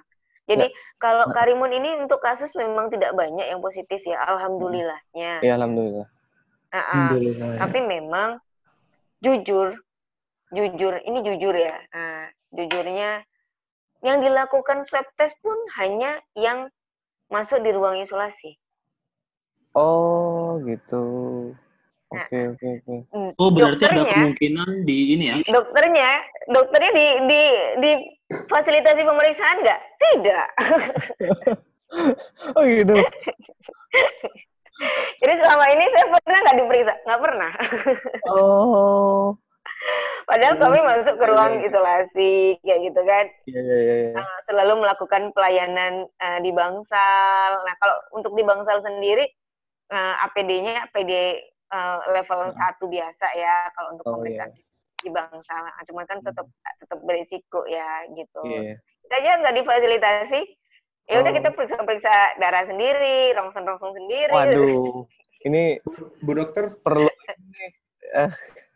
[0.47, 0.77] Jadi ya.
[1.03, 5.43] kalau Karimun ini untuk kasus memang tidak banyak yang positif ya, alhamdulillahnya.
[5.43, 6.07] Ya, alhamdulillah.
[6.71, 6.87] Uh -uh.
[6.87, 7.59] alhamdulillah ya.
[7.66, 8.31] Tapi memang
[9.19, 9.75] jujur,
[10.55, 11.77] jujur ini jujur ya.
[11.90, 13.23] Nah, jujurnya
[14.01, 16.73] yang dilakukan swab test pun hanya yang
[17.29, 18.57] masuk di ruang isolasi.
[19.77, 21.05] Oh, gitu.
[22.11, 22.87] Oke, okay, oke, okay, oke.
[22.91, 22.99] Okay.
[23.15, 25.37] Mm, oh, berarti ada kemungkinan di ini ya?
[25.47, 26.11] Dokternya,
[26.51, 27.43] dokternya di di
[27.79, 27.91] di
[28.51, 29.81] fasilitasi pemeriksaan nggak?
[29.95, 30.47] Tidak.
[32.59, 32.99] oh gitu.
[35.23, 36.95] Jadi selama ini saya pernah nggak diperiksa?
[37.07, 37.53] Nggak pernah.
[38.35, 39.39] oh.
[40.29, 40.87] Padahal kami hmm.
[40.87, 41.66] masuk ke ruang iya.
[41.66, 43.27] isolasi kayak gitu kan.
[43.51, 43.95] Iya iya iya.
[44.14, 44.21] iya.
[44.21, 47.51] Uh, selalu melakukan pelayanan uh, di Bangsal.
[47.66, 49.27] Nah, kalau untuk di Bangsal sendiri
[49.90, 51.12] uh, eh, APD-nya APD
[51.75, 52.55] uh, level uh.
[52.55, 54.62] satu biasa ya kalau untuk oh, pemeriksaan iya.
[55.03, 55.62] di Bangsal.
[55.66, 56.47] Nah, cuman kan tetap
[56.79, 58.40] tetap berisiko ya gitu.
[58.47, 58.79] Yeah.
[59.09, 60.40] Kita aja nggak difasilitasi
[61.11, 61.37] Ya udah oh.
[61.43, 64.31] kita periksa-periksa darah sendiri, rongsen-rongsen sendiri.
[64.31, 65.11] Waduh,
[65.43, 65.83] ini
[66.23, 67.11] Bu Dokter perlu.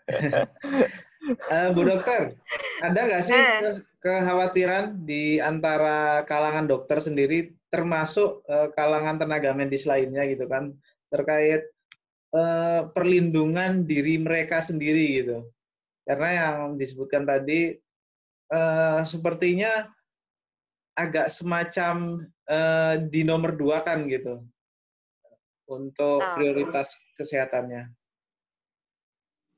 [0.09, 2.37] Uh, Bu Dokter,
[2.85, 3.77] ada nggak sih uh.
[4.05, 10.77] kekhawatiran di antara kalangan dokter sendiri, termasuk uh, kalangan tenaga medis lainnya gitu kan,
[11.09, 11.69] terkait
[12.37, 15.49] uh, perlindungan diri mereka sendiri gitu?
[16.05, 17.73] Karena yang disebutkan tadi,
[18.53, 19.89] uh, sepertinya
[20.95, 24.45] agak semacam uh, di nomor dua kan gitu
[25.67, 26.35] untuk oh.
[26.37, 28.04] prioritas kesehatannya.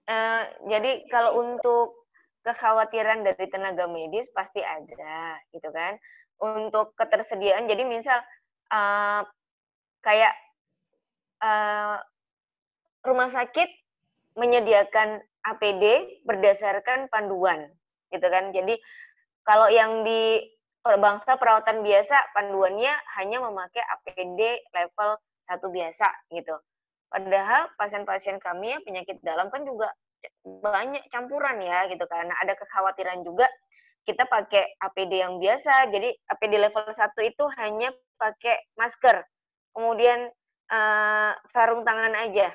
[0.07, 2.07] Uh, jadi kalau untuk
[2.47, 5.99] kekhawatiran dari tenaga medis pasti ada gitu kan.
[6.37, 8.21] Untuk ketersediaan, jadi misal
[8.71, 9.27] uh,
[10.05, 10.35] kayak
[11.43, 11.99] uh,
[13.03, 13.67] rumah sakit
[14.37, 15.85] menyediakan APD
[16.29, 17.67] berdasarkan panduan
[18.13, 18.55] gitu kan.
[18.55, 18.79] Jadi
[19.43, 20.43] kalau yang di
[20.87, 24.41] bangsa perawatan biasa panduannya hanya memakai APD
[24.71, 25.19] level
[25.51, 26.55] satu biasa gitu.
[27.07, 29.91] Padahal pasien-pasien kami yang penyakit dalam kan juga
[30.43, 33.47] banyak campuran ya gitu karena ada kekhawatiran juga
[34.07, 35.91] kita pakai APD yang biasa.
[35.91, 39.27] Jadi APD level 1 itu hanya pakai masker.
[39.75, 40.31] Kemudian
[40.71, 42.55] uh, sarung tangan aja.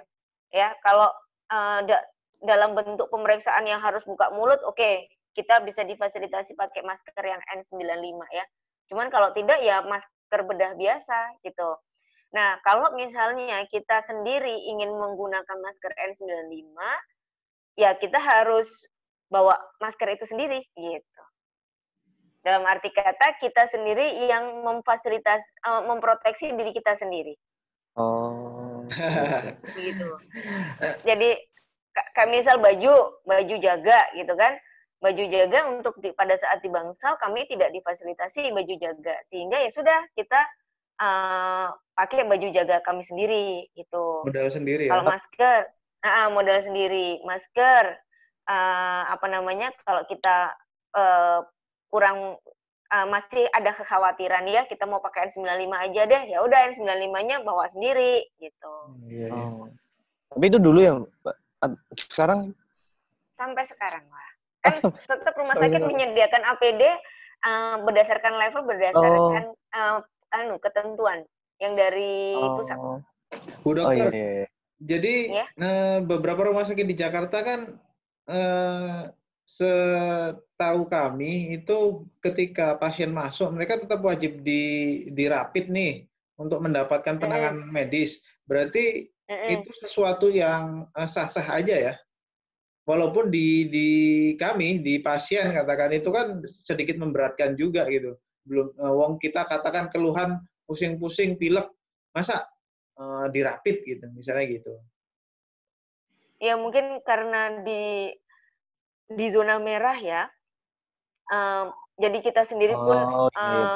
[0.52, 1.12] Ya, kalau
[1.52, 2.00] uh, da
[2.42, 5.06] dalam bentuk pemeriksaan yang harus buka mulut, oke, okay,
[5.38, 8.46] kita bisa difasilitasi pakai masker yang N95 ya.
[8.90, 11.78] Cuman kalau tidak ya masker bedah biasa gitu.
[12.32, 16.80] Nah, kalau misalnya kita sendiri ingin menggunakan masker N95,
[17.76, 18.68] ya kita harus
[19.28, 21.24] bawa masker itu sendiri gitu.
[22.42, 27.36] Dalam arti kata kita sendiri yang memfasilitas uh, memproteksi diri kita sendiri.
[28.00, 28.88] Oh.
[29.78, 30.10] gitu.
[31.04, 31.36] Jadi
[32.16, 34.56] kayak misal baju, baju jaga gitu kan
[35.02, 39.70] baju jaga untuk di, pada saat di bangsal kami tidak difasilitasi baju jaga sehingga ya
[39.74, 40.40] sudah kita
[41.00, 45.58] uh, pakai baju jaga kami sendiri gitu modal sendiri ya kalau masker
[46.04, 47.84] uh, modal sendiri masker
[48.50, 50.52] uh, apa namanya kalau kita
[50.98, 51.46] uh,
[51.92, 52.40] kurang
[52.92, 57.68] uh, masih ada kekhawatiran ya kita mau pakai N95 aja deh ya udah N95-nya bawa
[57.72, 58.74] sendiri gitu.
[58.88, 59.46] Hmm, iya, iya.
[59.52, 59.68] Oh.
[60.32, 60.96] Tapi itu dulu ya,
[61.92, 62.56] sekarang
[63.36, 64.28] sampai sekarang lah
[64.62, 66.94] kan tetap rumah sakit menyediakan APD uh,
[67.50, 69.74] eh, berdasarkan level berdasarkan oh.
[69.74, 69.98] uh,
[70.32, 71.24] anu ketentuan
[71.62, 72.58] yang dari oh.
[72.58, 72.78] pusat.
[73.64, 74.48] Bu dokter, oh, iya, iya.
[74.76, 75.46] jadi ya?
[76.04, 77.80] beberapa rumah sakit di Jakarta kan
[78.28, 79.08] uh,
[79.48, 87.68] setahu kami itu ketika pasien masuk mereka tetap wajib di dirapid nih untuk mendapatkan penanganan
[87.68, 87.72] mm.
[87.72, 88.20] medis.
[88.44, 91.94] Berarti mm itu sesuatu yang sah-sah aja ya?
[92.86, 93.90] walaupun di di
[94.36, 99.90] kami di pasien katakan itu kan sedikit memberatkan juga gitu belum uh, wong kita katakan
[99.94, 101.70] keluhan pusing-pusing pilek
[102.16, 102.48] masa
[102.98, 104.74] uh, dirapit gitu misalnya gitu.
[106.42, 108.14] Ya mungkin karena di
[109.12, 110.26] di zona merah ya
[111.32, 113.30] um, jadi kita sendiri pun oh,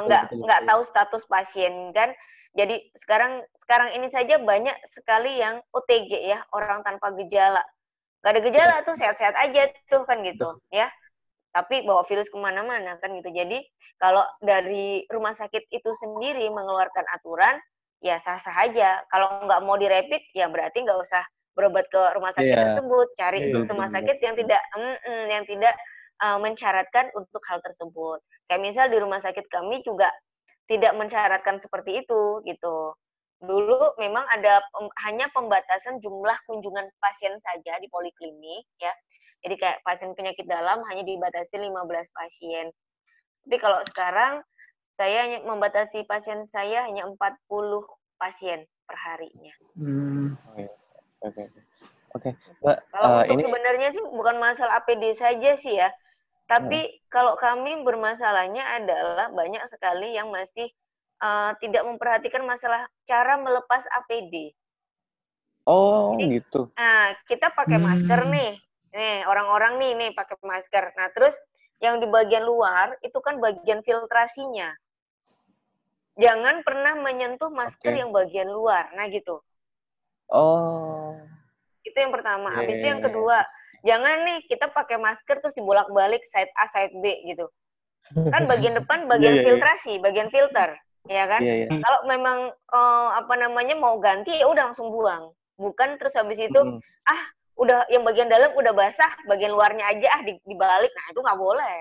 [0.08, 1.94] nggak oh, nggak tahu status pasien.
[1.94, 2.16] Kan
[2.58, 7.62] jadi sekarang sekarang ini saja banyak sekali yang OTG ya orang tanpa gejala.
[8.26, 10.90] Gak ada gejala tuh sehat-sehat aja tuh kan gitu ya.
[11.56, 13.32] Tapi bawa virus ke mana-mana kan gitu.
[13.32, 13.64] Jadi
[13.96, 17.56] kalau dari rumah sakit itu sendiri mengeluarkan aturan,
[18.04, 19.00] ya sah-sah aja.
[19.08, 21.24] Kalau nggak mau direpit, ya berarti nggak usah
[21.56, 22.62] berobat ke rumah sakit yeah.
[22.68, 23.08] tersebut.
[23.16, 23.64] Cari yeah.
[23.72, 25.76] rumah sakit yang tidak mm -mm, yang tidak
[26.20, 28.20] uh, mencaratkan untuk hal tersebut.
[28.52, 30.12] Kayak misal di rumah sakit kami juga
[30.68, 32.92] tidak mencaratkan seperti itu gitu
[33.44, 38.94] dulu memang ada pem, hanya pembatasan jumlah kunjungan pasien saja di poliklinik ya.
[39.46, 41.70] Jadi kayak pasien penyakit dalam hanya dibatasi 15
[42.18, 42.74] pasien.
[43.46, 44.42] Tapi kalau sekarang
[44.98, 47.22] saya hanya membatasi pasien saya hanya 40
[48.18, 49.54] pasien per harinya.
[49.78, 50.34] Hmm.
[50.50, 50.66] Oke.
[51.22, 51.44] Oke.
[52.18, 52.30] Oke.
[52.90, 53.44] Kalau uh, untuk ini...
[53.46, 55.94] sebenarnya sih bukan masalah APD saja sih ya.
[56.50, 56.98] Tapi hmm.
[57.14, 60.70] kalau kami bermasalahnya adalah banyak sekali yang masih
[61.22, 64.54] uh, tidak memperhatikan masalah cara melepas APD.
[65.66, 66.70] Oh, Jadi, gitu.
[66.78, 67.86] Nah, kita pakai hmm.
[67.86, 68.52] masker nih.
[68.96, 70.96] Nih, orang-orang nih nih pakai masker.
[70.96, 71.36] Nah, terus
[71.84, 74.72] yang di bagian luar itu kan bagian filtrasinya.
[76.16, 78.00] Jangan pernah menyentuh masker okay.
[78.00, 78.88] yang bagian luar.
[78.96, 79.44] Nah, gitu.
[80.32, 81.20] Oh.
[81.84, 82.56] Itu yang pertama.
[82.56, 82.58] Yeah.
[82.64, 83.38] Habis itu yang kedua,
[83.84, 87.52] jangan nih kita pakai masker terus dibolak-balik side A side B gitu.
[88.32, 90.04] Kan bagian depan bagian yeah, yeah, filtrasi, yeah.
[90.08, 90.80] bagian filter
[91.10, 91.42] ya kan?
[91.42, 91.82] Yeah, yeah.
[91.82, 92.38] Kalau memang
[92.74, 95.34] uh, apa namanya mau ganti ya udah langsung buang.
[95.56, 96.80] Bukan terus habis itu mm.
[97.08, 97.22] ah
[97.56, 100.92] udah yang bagian dalam udah basah, bagian luarnya aja ah dibalik.
[100.92, 101.80] Nah, itu nggak boleh.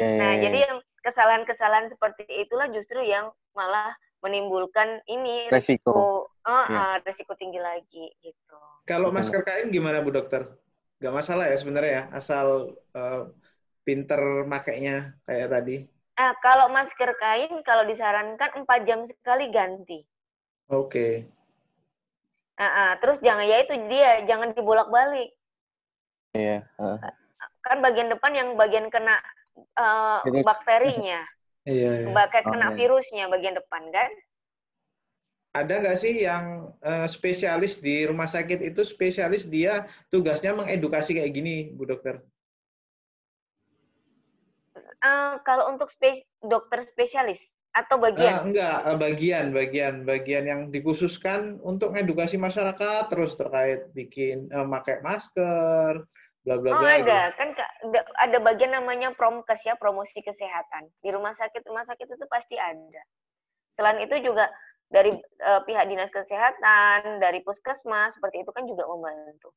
[0.00, 3.94] Yeah, nah, yeah, jadi yang kesalahan-kesalahan seperti itulah justru yang malah
[4.24, 6.76] menimbulkan ini resiko resiko, uh, ya.
[6.80, 8.58] uh, resiko tinggi lagi gitu.
[8.88, 10.48] Kalau masker kain gimana Bu Dokter?
[10.98, 13.28] Gak masalah ya sebenarnya ya, asal uh,
[13.84, 15.76] pinter makainya kayak tadi.
[16.16, 20.00] Uh, kalau masker kain kalau disarankan 4 jam sekali ganti.
[20.72, 20.88] Oke.
[20.88, 21.12] Okay.
[22.54, 25.34] Uh, uh, terus jangan ya itu dia jangan dibolak-balik.
[26.34, 26.62] Iya.
[26.78, 26.98] Uh.
[27.66, 29.18] Kan bagian depan yang bagian kena
[29.78, 31.22] uh, bakterinya.
[31.64, 32.12] Iya.
[32.12, 32.28] iya.
[32.44, 32.76] kena oh, iya.
[32.76, 34.12] virusnya bagian depan kan?
[35.54, 41.30] ada nggak sih yang uh, spesialis di rumah sakit itu spesialis dia tugasnya mengedukasi kayak
[41.30, 42.18] gini, Bu Dokter?
[44.98, 47.38] Uh, kalau untuk spes dokter spesialis
[47.74, 48.32] atau bagian?
[48.38, 54.62] Uh, enggak, uh, bagian, bagian, bagian yang dikhususkan untuk mengedukasi masyarakat terus terkait bikin uh,
[54.64, 55.98] pakai masker,
[56.46, 56.80] bla bla bla.
[56.80, 57.38] Oh ada, gitu.
[57.42, 57.48] kan
[58.22, 60.86] ada bagian namanya promkes ya, promosi kesehatan.
[61.02, 63.02] Di rumah sakit rumah sakit itu pasti ada.
[63.74, 64.46] Selain itu juga
[64.86, 65.10] dari
[65.42, 69.50] uh, pihak dinas kesehatan, dari puskesmas seperti itu kan juga membantu.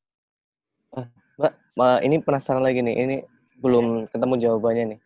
[1.38, 3.18] Mbak, Mbak ini penasaran lagi nih, ini
[3.62, 5.00] belum ketemu jawabannya nih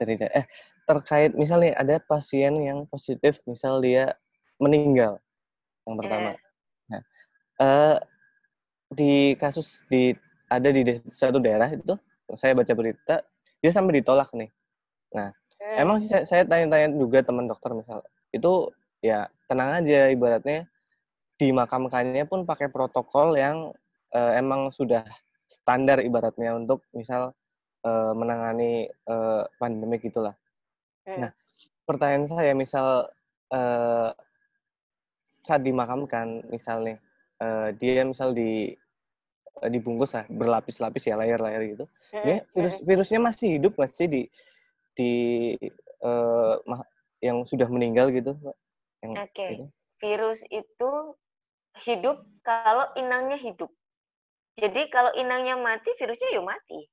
[0.00, 0.46] dari eh
[0.86, 4.14] terkait misalnya ada pasien yang positif, misal dia
[4.62, 5.18] meninggal
[5.86, 6.30] yang pertama.
[6.32, 6.38] Eh.
[6.90, 7.02] Nah,
[7.62, 7.96] uh,
[8.94, 10.14] di kasus di
[10.46, 11.98] ada di satu daerah itu
[12.38, 13.22] saya baca berita
[13.58, 14.50] dia sampai ditolak nih.
[15.14, 15.82] Nah, eh.
[15.82, 18.70] emang sih saya tanya-tanya juga teman dokter misal itu
[19.02, 20.66] ya tenang aja ibaratnya
[21.36, 23.70] dimakamkannya pun pakai protokol yang
[24.16, 25.04] uh, emang sudah
[25.46, 27.36] standar ibaratnya untuk misal
[27.86, 30.34] uh, menangani uh, pandemi gitulah.
[31.06, 31.30] Nah,
[31.86, 33.06] pertanyaan saya misal
[33.54, 34.10] uh,
[35.46, 36.98] saat dimakamkan misalnya
[37.38, 38.74] uh, dia misal di
[39.62, 41.84] uh, dibungkus lah berlapis-lapis ya layar-layar gitu.
[42.10, 44.22] Ini virus virusnya masih hidup masih di
[44.98, 45.12] di
[46.02, 46.58] uh,
[47.22, 49.30] yang sudah meninggal gitu, Oke.
[49.32, 49.54] Okay.
[50.02, 50.92] Virus itu
[51.86, 53.72] hidup kalau inangnya hidup.
[54.56, 56.88] Jadi kalau inangnya mati, virusnya ya mati.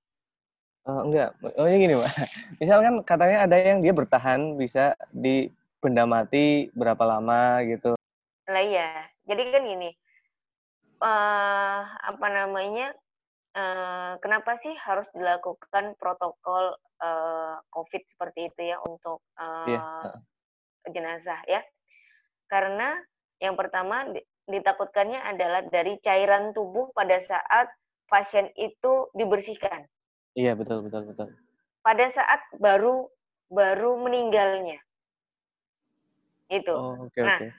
[0.84, 1.32] Uh, enggak.
[1.56, 2.12] Oh ini gini, Mbak.
[2.62, 5.48] Misalkan katanya ada yang dia bertahan bisa di
[5.80, 7.96] benda mati berapa lama gitu.
[8.52, 9.08] Lah iya.
[9.24, 9.90] Jadi kan gini.
[11.00, 12.92] Uh, apa namanya?
[13.54, 16.74] Uh, kenapa sih harus dilakukan protokol
[17.06, 20.18] uh, COVID seperti itu ya untuk uh, iya, yeah.
[20.90, 21.62] jenazah ya?
[22.50, 22.98] Karena
[23.38, 24.10] yang pertama
[24.50, 27.70] ditakutkannya adalah dari cairan tubuh pada saat
[28.10, 29.86] pasien itu dibersihkan.
[30.34, 31.30] Iya, betul, betul, betul.
[31.86, 33.06] Pada saat baru
[33.54, 34.82] baru meninggalnya.
[36.50, 36.74] Itu.
[36.74, 37.52] Oh, okay, nah, okay.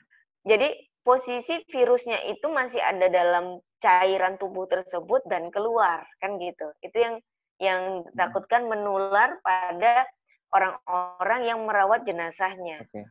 [0.47, 0.69] jadi
[1.07, 6.71] posisi virusnya itu masih ada dalam cairan tubuh tersebut dan keluar, kan gitu.
[6.83, 7.15] Itu yang
[7.63, 8.17] yang hmm.
[8.19, 10.09] takutkan menular pada
[10.51, 12.83] orang-orang yang merawat jenazahnya.
[12.91, 13.07] Okay.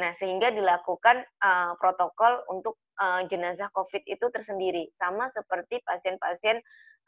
[0.00, 6.60] Nah, sehingga dilakukan uh, protokol untuk uh, jenazah COVID itu tersendiri, sama seperti pasien-pasien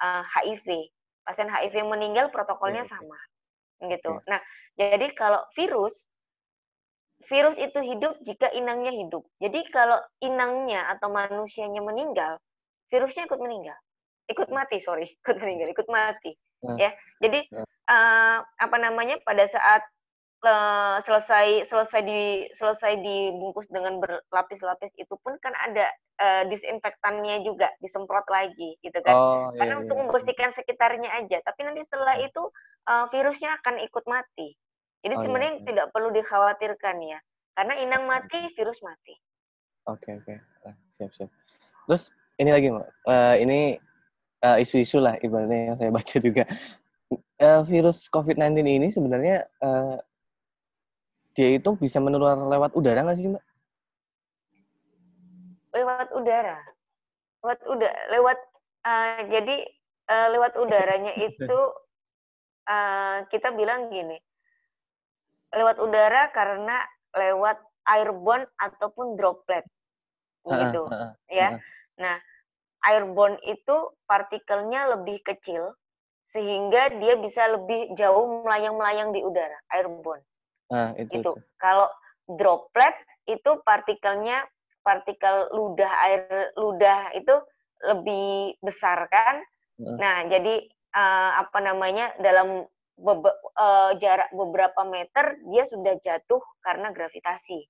[0.04, 0.92] uh, HIV.
[1.24, 3.16] Pasien HIV meninggal protokolnya sama,
[3.80, 4.20] gitu.
[4.28, 4.40] Nah,
[4.76, 6.04] jadi kalau virus,
[7.28, 9.24] virus itu hidup jika inangnya hidup.
[9.40, 12.36] Jadi kalau inangnya atau manusianya meninggal,
[12.92, 13.78] virusnya ikut meninggal,
[14.28, 16.36] ikut mati, sorry, ikut meninggal, ikut mati,
[16.76, 16.92] ya.
[17.24, 17.48] Jadi
[17.88, 19.82] uh, apa namanya pada saat
[20.44, 25.88] uh, selesai selesai di selesai dibungkus dengan berlapis-lapis itu pun kan ada
[26.20, 29.14] uh, disinfektannya juga disemprot lagi gitu kan.
[29.16, 29.82] Oh, iya, karena iya.
[29.82, 32.42] untuk membersihkan sekitarnya aja tapi nanti setelah itu
[32.88, 34.54] uh, virusnya akan ikut mati.
[35.04, 35.64] Jadi oh, iya, sebenarnya iya.
[35.66, 37.18] tidak perlu dikhawatirkan ya.
[37.54, 39.14] Karena inang mati virus mati.
[39.88, 40.34] Oke okay, oke.
[40.64, 40.72] Okay.
[40.94, 41.30] siap siap.
[41.88, 42.88] Terus ini lagi mbak.
[43.04, 43.60] Uh, ini
[44.44, 46.44] uh, isu-isu lah ibaratnya yang saya baca juga.
[47.38, 50.00] Uh, virus COVID-19 ini sebenarnya uh,
[51.34, 53.44] dia itu bisa menular lewat udara nggak sih mbak?
[55.74, 56.58] Lewat udara,
[57.42, 58.38] lewat udara, lewat
[58.86, 59.56] uh, jadi
[60.06, 61.60] uh, lewat udaranya itu
[62.70, 64.14] uh, kita bilang gini,
[65.50, 66.78] lewat udara karena
[67.14, 67.58] lewat
[67.90, 69.66] airborne ataupun droplet,
[70.46, 70.86] gitu,
[71.28, 71.58] ya.
[71.98, 72.16] Nah,
[72.86, 75.74] airborne itu partikelnya lebih kecil
[76.34, 80.22] sehingga dia bisa lebih jauh melayang-melayang di udara, airborne.
[80.72, 81.32] Nah, itu, itu.
[81.60, 81.88] Kalau
[82.24, 82.94] droplet
[83.28, 84.44] itu partikelnya
[84.84, 87.34] partikel ludah air ludah itu
[87.84, 89.40] lebih besar kan.
[89.80, 89.96] Uh.
[89.96, 90.64] Nah, jadi
[90.96, 92.64] uh, apa namanya dalam
[92.96, 97.64] bebe, uh, jarak beberapa meter dia sudah jatuh karena gravitasi.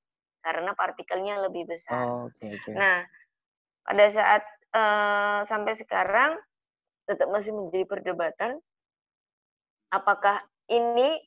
[0.44, 2.04] Karena partikelnya lebih besar.
[2.04, 2.76] Oh, okay, okay.
[2.76, 3.00] Nah,
[3.80, 4.42] pada saat
[4.76, 6.36] uh, sampai sekarang
[7.08, 8.60] tetap masih menjadi perdebatan
[9.92, 11.20] apakah ini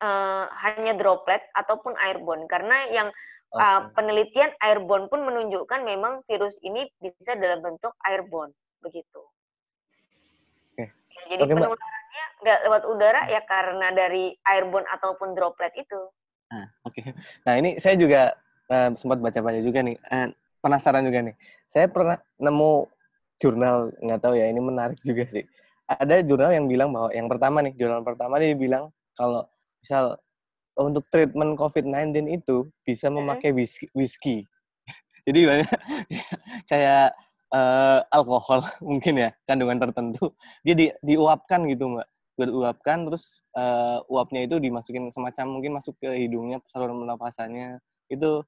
[0.00, 3.08] uh, hanya droplet ataupun airborne karena yang
[3.52, 3.60] okay.
[3.62, 9.20] uh, penelitian airborne pun menunjukkan memang virus ini bisa dalam bentuk airborne begitu.
[10.74, 10.88] Okay.
[11.30, 16.00] Jadi okay, penularannya nggak lewat udara ya karena dari airborne ataupun droplet itu.
[16.50, 16.96] Nah, oke.
[16.96, 17.14] Okay.
[17.46, 18.34] Nah ini saya juga
[18.72, 20.32] uh, sempat baca-baca juga nih, uh,
[20.64, 21.36] penasaran juga nih.
[21.70, 22.88] Saya pernah nemu
[23.40, 25.44] jurnal nggak tahu ya ini menarik juga sih.
[25.90, 29.46] Ada jurnal yang bilang bahwa yang pertama nih jurnal pertama dia bilang kalau
[29.80, 30.20] misal
[30.78, 33.90] untuk treatment COVID-19 itu bisa memakai whisky.
[33.92, 34.46] whisky.
[35.26, 35.68] Jadi banyak
[36.70, 37.12] kayak
[37.52, 40.32] uh, alkohol mungkin ya kandungan tertentu.
[40.64, 42.08] Dia di, diuapkan gitu mbak.
[42.40, 47.82] Beruapkan terus uh, uapnya itu dimasukin semacam mungkin masuk ke hidungnya saluran pernapasannya.
[48.08, 48.46] Itu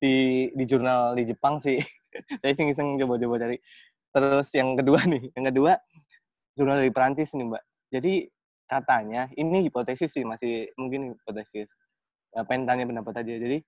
[0.00, 1.76] di di jurnal di Jepang sih.
[2.40, 3.58] Saya iseng-iseng coba-coba cari.
[4.14, 5.72] Terus yang kedua nih yang kedua
[6.56, 7.62] jurnal dari Perancis nih mbak.
[7.92, 8.14] Jadi
[8.64, 11.70] katanya ini hipotesis sih masih mungkin hipotesis.
[12.34, 13.34] Pengen tanya pendapat aja.
[13.38, 13.58] Jadi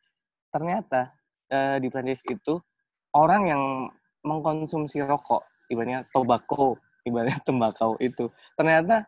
[0.50, 1.14] ternyata
[1.52, 2.58] uh, di Prancis itu
[3.14, 3.62] orang yang
[4.26, 9.06] mengkonsumsi rokok ibaratnya tobacco ibaratnya tembakau itu ternyata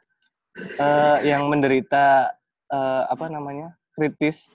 [0.78, 2.30] uh, yang menderita
[2.70, 4.54] uh, apa namanya kritis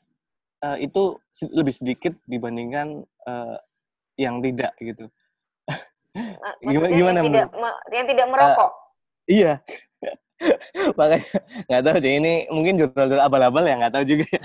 [0.63, 1.19] uh, itu
[1.51, 3.59] lebih sedikit dibandingkan uh,
[4.15, 5.09] yang tidak gitu.
[6.63, 7.49] Gimana gimana yang tidak,
[7.91, 8.69] yang tidak merokok?
[8.69, 8.73] Uh,
[9.27, 9.53] iya
[10.99, 11.29] makanya
[11.69, 14.25] nggak tahu sih ini mungkin jurnal-jurnal abal-abal ya nggak tahu juga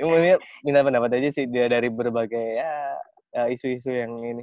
[0.00, 2.98] Kemudian minta pendapat aja sih dia dari berbagai ya,
[3.30, 4.42] ya isu-isu yang ini.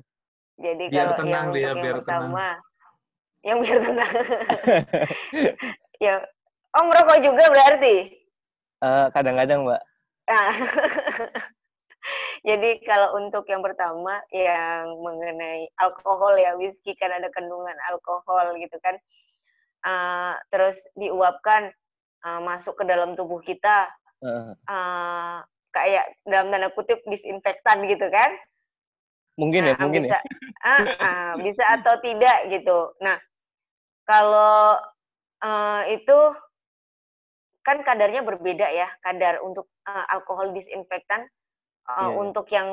[0.58, 2.58] Jadi biar kalau tenang yang dia yang biar pertama, tenang.
[3.48, 4.14] yang biar tenang.
[5.98, 6.16] Ya
[6.78, 7.96] oh merokok juga berarti?
[8.80, 9.82] Uh, kadang-kadang mbak.
[10.30, 10.54] Nah.
[12.48, 18.80] Jadi kalau untuk yang pertama yang mengenai alkohol ya whisky kan ada kandungan alkohol gitu
[18.80, 18.96] kan,
[19.84, 21.68] uh, terus diuapkan
[22.24, 23.92] uh, masuk ke dalam tubuh kita
[24.24, 25.44] uh,
[25.76, 28.32] kayak dalam tanda kutip disinfektan gitu kan?
[29.36, 30.22] Mungkin ya, nah, mungkin bisa, ya.
[30.64, 32.96] Uh, uh, bisa atau tidak gitu.
[33.04, 33.20] Nah
[34.08, 34.80] kalau
[35.44, 36.18] uh, itu
[37.68, 41.28] kan kadarnya berbeda ya kadar untuk uh, alkohol disinfektan
[41.88, 42.20] uh, yeah.
[42.20, 42.70] untuk yang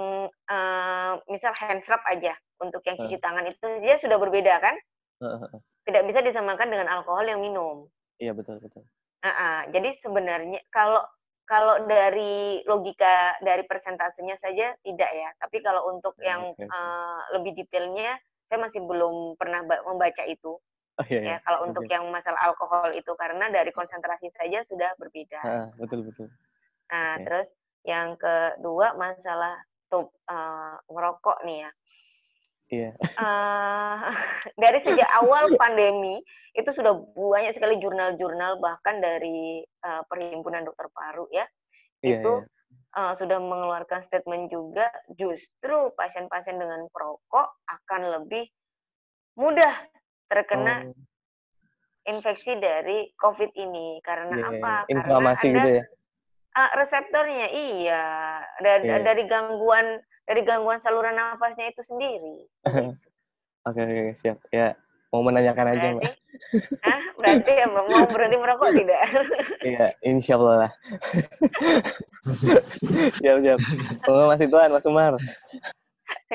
[0.50, 3.22] uh, misal hand scrub aja untuk yang cuci uh.
[3.22, 4.74] tangan itu dia sudah berbeda kan
[5.22, 5.46] uh,
[5.86, 7.86] tidak bisa disamakan dengan alkohol yang minum
[8.18, 8.82] iya yeah, betul betul
[9.22, 11.02] uh, uh, jadi sebenarnya kalau
[11.44, 16.66] kalau dari logika dari persentasenya saja tidak ya tapi kalau untuk yeah, yang okay.
[16.68, 20.58] uh, lebih detailnya saya masih belum pernah membaca itu
[20.94, 21.30] Oh, iya, iya.
[21.34, 25.42] Ya, kalau untuk yang masalah alkohol itu karena dari konsentrasi saja sudah berbeda.
[25.42, 26.30] Uh, betul betul.
[26.86, 27.26] Nah, okay.
[27.26, 27.48] terus
[27.84, 29.60] yang kedua masalah
[29.92, 31.70] tuh uh, ngerokok nih ya.
[32.72, 32.90] Iya.
[33.20, 34.08] Uh,
[34.62, 36.24] dari sejak awal pandemi
[36.54, 41.44] itu sudah banyak sekali jurnal-jurnal bahkan dari uh, perhimpunan dokter paru ya
[42.00, 42.52] iya, itu iya.
[42.94, 44.86] Uh, sudah mengeluarkan statement juga
[45.18, 48.46] justru pasien-pasien dengan perokok akan lebih
[49.34, 49.74] mudah
[50.30, 50.94] terkena oh.
[52.06, 54.74] infeksi dari COVID ini karena yeah, apa?
[54.86, 55.84] Inflamasi karena ada, gitu ya?
[56.54, 58.06] Uh, reseptornya iya
[58.62, 59.02] dari yeah.
[59.02, 62.46] dari gangguan dari gangguan saluran nafasnya itu sendiri.
[63.66, 64.78] Oke okay, okay, siap ya
[65.14, 66.14] mau menanyakan aja mbak.
[66.82, 69.02] Ah berarti ya mau berhenti merokok tidak?
[69.62, 70.72] Iya insya Allah lah.
[73.18, 73.58] siap siap.
[74.10, 75.14] Oh masih tuan Mas Umar.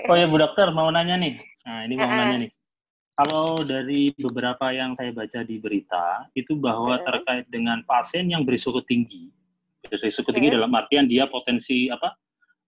[0.07, 1.39] Oh ya Bu Dokter mau nanya nih.
[1.63, 2.51] Nah ini mau nanya nih.
[3.19, 8.79] Kalau dari beberapa yang saya baca di berita itu bahwa terkait dengan pasien yang berisiko
[8.87, 9.27] tinggi
[9.97, 12.13] Risiko tinggi dalam artian dia potensi apa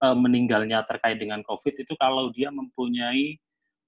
[0.01, 3.37] uh, meninggalnya terkait dengan COVID itu kalau dia mempunyai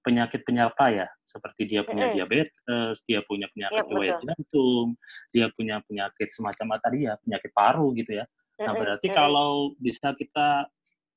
[0.04, 4.88] penyakit penyerta ya, seperti dia punya mm diabetes, dia punya penyakit riwayat yep, jantung,
[5.32, 8.24] dia punya penyakit semacam tadi ya, penyakit paru gitu ya.
[8.60, 10.68] Nah berarti kalau bisa kita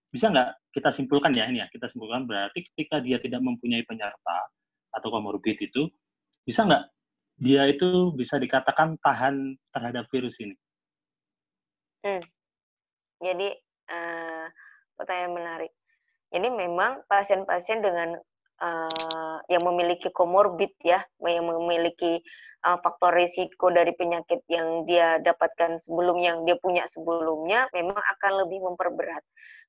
[0.08, 4.38] bisa nggak kita simpulkan ya ini ya, kita simpulkan berarti ketika dia tidak mempunyai penyerta
[4.96, 5.92] atau komorbid itu,
[6.48, 6.88] bisa nggak
[7.38, 10.56] dia itu bisa dikatakan tahan terhadap virus ini?
[12.08, 12.24] Hmm.
[13.20, 13.50] Jadi,
[13.92, 14.48] uh,
[14.96, 15.72] pertanyaan menarik.
[16.32, 18.16] Jadi memang pasien-pasien dengan,
[18.64, 22.24] uh, yang memiliki komorbid ya, yang memiliki,
[22.64, 28.32] uh, faktor risiko dari penyakit yang dia dapatkan sebelum yang dia punya sebelumnya, memang akan
[28.48, 29.24] lebih memperberat.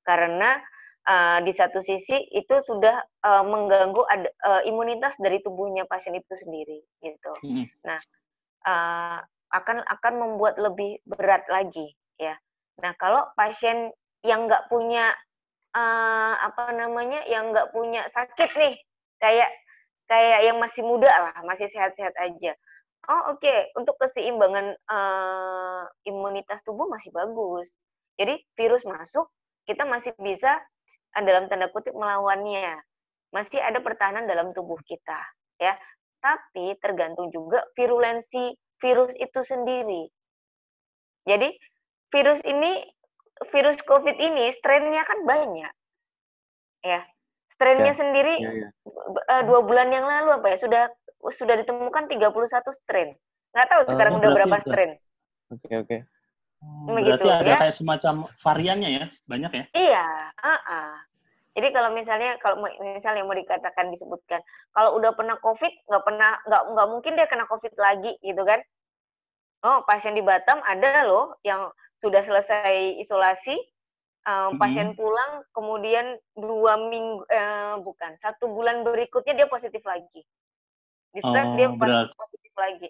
[0.07, 0.63] Karena,
[1.11, 6.33] uh, di satu sisi itu sudah, uh, mengganggu ad uh, imunitas dari tubuhnya pasien itu
[6.39, 7.33] sendiri, gitu.
[7.43, 7.67] -hmm.
[7.83, 7.99] Nah,
[8.63, 9.19] uh,
[9.49, 12.35] akan akan membuat lebih berat lagi ya.
[12.83, 13.89] Nah, kalau pasien
[14.21, 15.15] yang nggak punya
[15.73, 18.75] uh, apa namanya, yang nggak punya sakit nih,
[19.23, 19.49] kayak
[20.05, 22.53] kayak yang masih muda lah, masih sehat-sehat aja,
[23.07, 23.71] Oh oke, okay.
[23.79, 27.71] untuk keseimbangan uh, imunitas tubuh masih bagus.
[28.19, 29.31] Jadi virus masuk,
[29.63, 30.59] kita masih bisa
[31.15, 32.75] uh, dalam tanda kutip melawannya.
[33.31, 35.21] Masih ada pertahanan dalam tubuh kita,
[35.57, 35.79] ya.
[36.19, 40.05] Tapi tergantung juga virulensi virus itu sendiri.
[41.23, 41.55] Jadi
[42.09, 42.83] virus ini,
[43.53, 45.73] virus COVID ini strainnya kan banyak,
[46.83, 47.01] ya.
[47.59, 48.69] Strainnya ya, sendiri ya, ya.
[49.27, 50.83] Uh, dua bulan yang lalu apa ya sudah
[51.27, 52.31] sudah ditemukan 31
[52.71, 53.19] strain.
[53.51, 54.91] Nggak tahu sekarang uh, udah berapa strain.
[55.51, 55.87] Oke, okay, oke.
[55.87, 55.99] Okay.
[56.59, 57.59] Hmm, berarti gitu, ada ya?
[57.59, 59.65] kayak semacam variannya ya, banyak ya?
[59.75, 60.91] Iya, uh -uh.
[61.59, 64.39] Jadi kalau misalnya kalau misalnya mau dikatakan disebutkan
[64.71, 68.63] kalau udah pernah COVID nggak pernah nggak nggak mungkin dia kena COVID lagi gitu kan?
[69.67, 71.67] Oh pasien di Batam ada loh yang
[71.99, 73.55] sudah selesai isolasi
[74.27, 80.21] um, pasien pulang kemudian dua minggu eh, bukan satu bulan berikutnya dia positif lagi.
[81.09, 82.13] Di swab oh, dia berat.
[82.13, 82.89] positif lagi.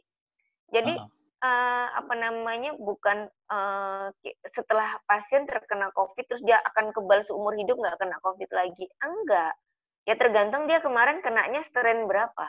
[0.74, 1.08] Jadi uh.
[1.40, 4.12] Uh, apa namanya bukan uh,
[4.52, 8.86] setelah pasien terkena covid terus dia akan kebal seumur hidup nggak kena covid lagi.
[9.00, 9.56] Enggak.
[10.04, 12.48] Ya tergantung dia kemarin kenanya strain berapa.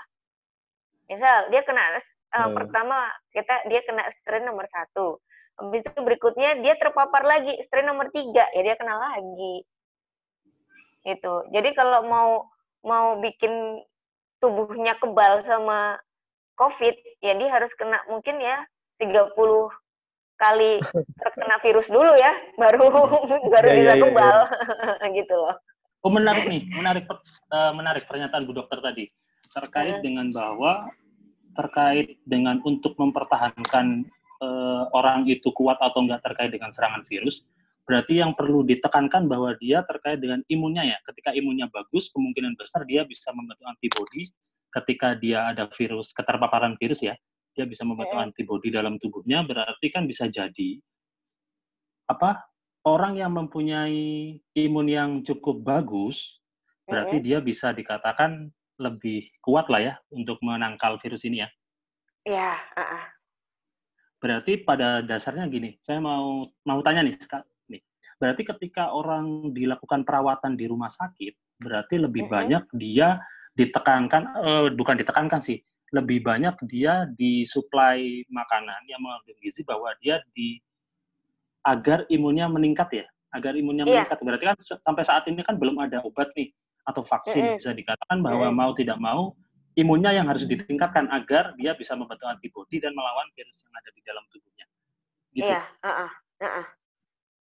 [1.07, 2.03] Misal dia kena
[2.35, 2.55] uh, hmm.
[2.59, 5.23] pertama kita dia kena strain nomor satu
[5.61, 9.65] habis itu berikutnya dia terpapar lagi strain nomor tiga ya dia kena lagi
[11.05, 12.31] itu jadi kalau mau
[12.81, 13.85] mau bikin
[14.41, 16.01] tubuhnya kebal sama
[16.61, 18.61] COVID, ya dia harus kena mungkin ya
[19.01, 19.33] 30
[20.41, 20.81] kali
[21.21, 22.89] terkena virus dulu ya, baru
[23.49, 24.39] baru ya, bisa ya, kebal,
[25.01, 25.09] ya.
[25.21, 25.57] gitu loh.
[26.01, 29.09] Oh menarik nih, menarik uh, menarik pernyataan Bu Dokter tadi
[29.53, 30.05] terkait hmm.
[30.05, 30.89] dengan bahwa
[31.57, 34.09] terkait dengan untuk mempertahankan
[34.41, 37.45] uh, orang itu kuat atau enggak terkait dengan serangan virus,
[37.85, 40.99] berarti yang perlu ditekankan bahwa dia terkait dengan imunnya ya.
[41.07, 44.29] Ketika imunnya bagus, kemungkinan besar dia bisa membentuk antibodi
[44.71, 47.19] ketika dia ada virus, keterpaparan virus ya,
[47.55, 48.27] dia bisa membentuk hmm.
[48.31, 50.79] antibodi dalam tubuhnya, berarti kan bisa jadi
[52.07, 52.43] apa
[52.87, 56.39] orang yang mempunyai imun yang cukup bagus,
[56.87, 57.25] berarti hmm.
[57.27, 61.49] dia bisa dikatakan lebih kuat lah ya untuk menangkal virus ini ya.
[62.25, 62.53] Iya.
[62.75, 63.05] Uh -uh.
[64.21, 67.17] Berarti pada dasarnya gini, saya mau mau tanya nih,
[68.21, 72.37] Berarti ketika orang dilakukan perawatan di rumah sakit, berarti lebih mm-hmm.
[72.37, 73.17] banyak dia
[73.57, 75.65] ditekankan, uh, bukan ditekankan sih,
[75.97, 80.61] lebih banyak dia disuplai makanan yang mengandung gizi bahwa dia di
[81.65, 84.05] agar imunnya meningkat ya, agar imunnya yeah.
[84.05, 84.21] meningkat.
[84.21, 86.53] Berarti kan sampai saat ini kan belum ada obat nih
[86.85, 87.57] atau vaksin mm-hmm.
[87.57, 88.61] bisa dikatakan bahwa mm-hmm.
[88.61, 89.33] mau tidak mau
[89.81, 94.01] imunnya yang harus ditingkatkan agar dia bisa membentuk antibodi dan melawan virus yang ada di
[94.05, 94.67] dalam tubuhnya.
[95.33, 95.49] Gitu.
[95.49, 96.11] Iya, uh-uh,
[96.45, 96.67] uh-uh.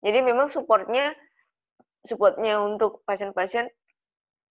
[0.06, 1.18] Jadi memang supportnya
[2.06, 3.66] supportnya untuk pasien-pasien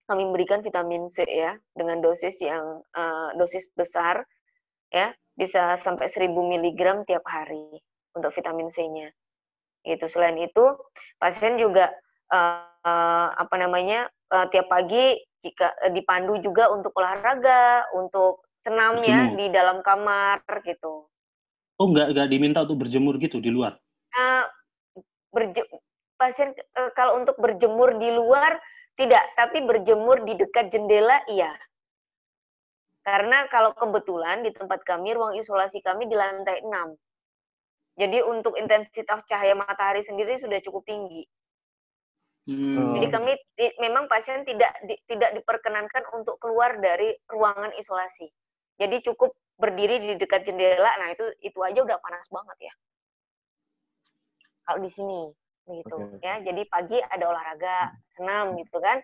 [0.07, 4.23] kami berikan vitamin C ya dengan dosis yang uh, dosis besar
[4.91, 7.79] ya bisa sampai 1000 mg tiap hari
[8.15, 9.11] untuk vitamin C-nya.
[9.83, 10.65] Itu selain itu
[11.19, 11.91] pasien juga
[12.31, 19.47] uh, apa namanya uh, tiap pagi jika uh, dipandu juga untuk olahraga, untuk senamnya di
[19.53, 21.07] dalam kamar gitu.
[21.77, 23.77] Oh, nggak nggak diminta untuk berjemur gitu di luar?
[24.17, 24.49] Uh,
[25.29, 25.61] berje,
[26.17, 28.57] pasien e, kalau untuk berjemur di luar
[28.97, 31.53] tidak, tapi berjemur di dekat jendela iya.
[33.05, 36.97] Karena kalau kebetulan di tempat kami ruang isolasi kami di lantai 6.
[37.97, 41.23] Jadi untuk intensitas cahaya matahari sendiri sudah cukup tinggi.
[42.47, 42.95] Hmm.
[42.95, 43.31] Jadi kami
[43.83, 48.31] memang pasien tidak di, tidak diperkenankan untuk keluar dari ruangan isolasi.
[48.79, 50.95] Jadi cukup berdiri di dekat jendela.
[50.95, 52.73] Nah itu itu aja udah panas banget ya
[54.67, 55.31] kalau di sini
[55.63, 56.19] begitu okay.
[56.19, 58.99] ya jadi pagi ada olahraga senam gitu kan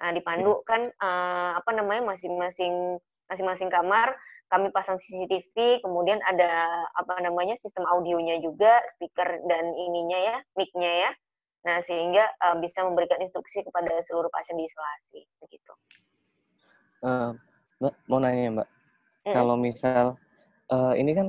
[0.00, 2.96] nah, dipandu kan uh, apa namanya masing-masing
[3.28, 4.16] masing-masing kamar
[4.48, 10.92] kami pasang CCTV kemudian ada apa namanya sistem audionya juga speaker dan ininya ya mic-nya
[11.08, 11.10] ya
[11.62, 15.72] nah sehingga uh, bisa memberikan instruksi kepada seluruh pasien di isolasi begitu
[17.06, 17.30] uh,
[17.78, 18.68] mbak mau nanya mbak
[19.26, 19.34] mm.
[19.34, 20.18] kalau misal
[20.72, 21.28] uh, ini kan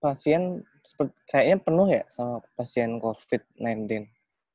[0.00, 4.08] pasien seperti kayaknya penuh ya sama pasien COVID-19.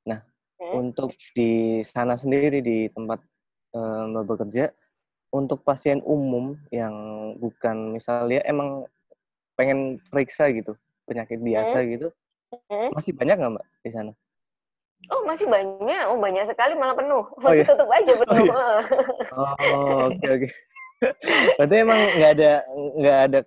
[0.10, 0.20] Nah,
[0.58, 0.72] hmm.
[0.74, 3.22] untuk di sana sendiri di tempat
[3.78, 4.74] um, bekerja,
[5.30, 6.94] untuk pasien umum yang
[7.38, 8.90] bukan misalnya emang
[9.56, 10.74] pengen periksa gitu
[11.06, 11.88] penyakit biasa hmm.
[11.94, 12.08] gitu,
[12.98, 14.12] masih banyak nggak mbak di sana?
[15.14, 17.70] Oh masih banyak, oh banyak sekali malah penuh, oh, masih oh, iya?
[17.70, 18.46] tutup aja penuh.
[19.36, 19.74] Oh, iya.
[19.76, 20.50] oh oke oke.
[21.60, 23.40] Berarti emang nggak ada nggak ada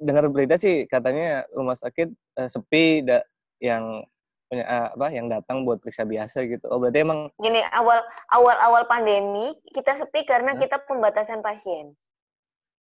[0.00, 2.08] dengar berita sih katanya rumah sakit
[2.40, 3.22] uh, sepi da,
[3.60, 4.02] yang
[4.46, 6.66] punya uh, apa yang datang buat periksa biasa gitu.
[6.70, 8.00] Oh berarti emang gini awal
[8.32, 10.58] awal awal pandemi kita sepi karena huh?
[10.62, 11.94] kita pembatasan pasien.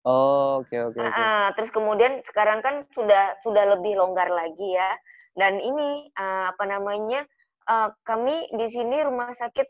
[0.04, 1.00] Oh, oke okay, oke.
[1.00, 1.24] Okay, okay.
[1.24, 4.92] uh, terus kemudian sekarang kan sudah sudah lebih longgar lagi ya.
[5.34, 7.24] Dan ini uh, apa namanya?
[7.64, 9.68] Uh, kami di sini rumah sakit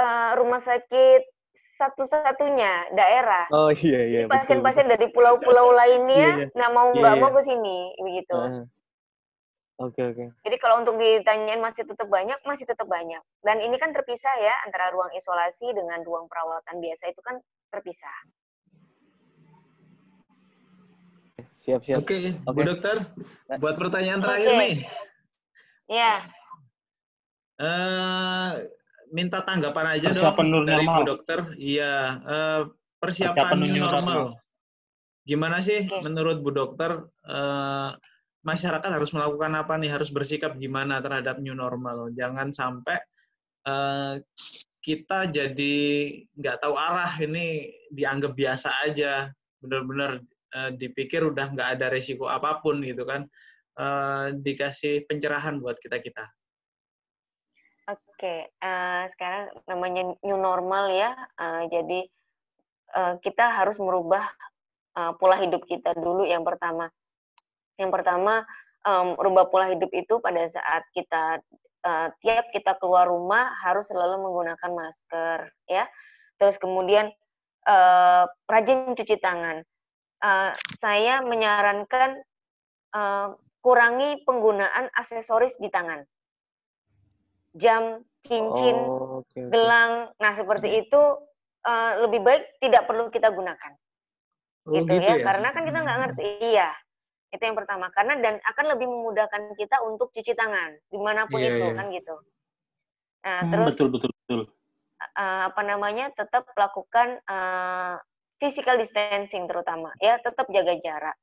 [0.00, 1.22] uh, rumah sakit
[1.76, 3.44] satu-satunya daerah.
[3.52, 4.20] Oh iya iya.
[4.24, 6.54] Pasien-pasien dari pulau-pulau lainnya iya, iya.
[6.56, 7.24] nggak mau iya, nggak iya, iya.
[7.28, 8.36] mau ke sini begitu.
[8.36, 8.64] Uh,
[9.76, 10.16] Oke okay, oke.
[10.16, 10.28] Okay.
[10.48, 13.20] Jadi kalau untuk ditanyain masih tetap banyak, masih tetap banyak.
[13.44, 17.36] Dan ini kan terpisah ya antara ruang isolasi dengan ruang perawatan biasa itu kan
[17.68, 18.16] terpisah.
[21.60, 22.00] Siap siap.
[22.00, 22.56] Oke, okay, okay.
[22.56, 22.96] Bu Dokter,
[23.60, 24.60] buat pertanyaan terakhir okay.
[24.64, 24.76] nih.
[25.92, 26.24] Ya.
[27.56, 28.52] Uh,
[29.08, 30.98] minta tanggapan aja persiapan dong dari normal.
[31.00, 31.38] Bu Dokter.
[31.56, 32.62] Iya, uh,
[33.00, 34.00] persiapan, persiapan new normal.
[34.02, 34.24] normal.
[35.26, 36.02] Gimana sih okay.
[36.04, 37.02] menurut Bu Dokter?
[37.24, 37.96] Uh,
[38.46, 39.90] masyarakat harus melakukan apa nih?
[39.90, 42.12] Harus bersikap gimana terhadap new normal?
[42.14, 42.98] Jangan sampai
[43.66, 44.20] uh,
[44.84, 45.76] kita jadi
[46.38, 50.22] nggak tahu arah ini dianggap biasa aja, benar-benar
[50.54, 53.26] uh, dipikir udah nggak ada resiko apa pun gitu kan?
[53.76, 56.24] Uh, dikasih pencerahan buat kita kita.
[57.86, 61.14] Oke, uh, sekarang namanya new normal ya.
[61.38, 62.00] Uh, jadi
[62.98, 64.26] uh, kita harus merubah
[64.98, 66.90] uh, pola hidup kita dulu yang pertama
[67.76, 68.44] yang pertama,
[68.88, 71.40] um, rubah pola hidup itu pada saat kita
[71.84, 75.84] uh, tiap kita keluar rumah harus selalu menggunakan masker, ya.
[76.40, 77.12] Terus kemudian
[77.68, 79.60] uh, rajin cuci tangan.
[80.24, 82.24] Uh, saya menyarankan
[82.96, 86.00] uh, kurangi penggunaan aksesoris di tangan,
[87.56, 89.50] jam, cincin, oh, okay, okay.
[89.50, 90.12] gelang.
[90.20, 91.02] Nah seperti itu
[91.64, 93.72] uh, lebih baik tidak perlu kita gunakan,
[94.68, 95.16] oh, gitu, gitu ya.
[95.18, 95.24] ya.
[95.24, 96.70] Karena kan kita nggak ngerti, iya
[97.34, 97.92] itu yang pertama.
[97.92, 101.76] Karena dan akan lebih memudahkan kita untuk cuci tangan di mana pun yeah, itu yeah.
[101.76, 102.16] kan gitu.
[103.26, 104.40] Nah, hmm, terus betul betul betul.
[104.96, 108.00] Uh, apa namanya tetap lakukan uh,
[108.40, 111.16] physical distancing terutama ya tetap jaga jarak.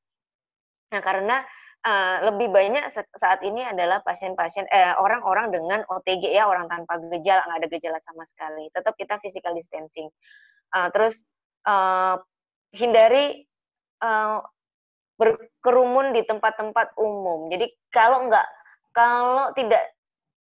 [0.93, 1.41] Nah karena
[1.83, 2.87] uh, lebih banyak
[3.19, 7.99] saat ini adalah pasien-pasien eh orang-orang dengan OTG ya orang tanpa gejala nggak ada gejala
[8.01, 8.71] sama sekali.
[8.71, 10.07] Tetap kita physical distancing.
[10.73, 11.21] Uh, terus
[11.67, 12.17] uh,
[12.73, 13.45] hindari
[14.01, 14.41] uh,
[15.19, 17.47] berkerumun di tempat-tempat umum.
[17.53, 18.47] Jadi kalau nggak
[18.95, 19.93] kalau tidak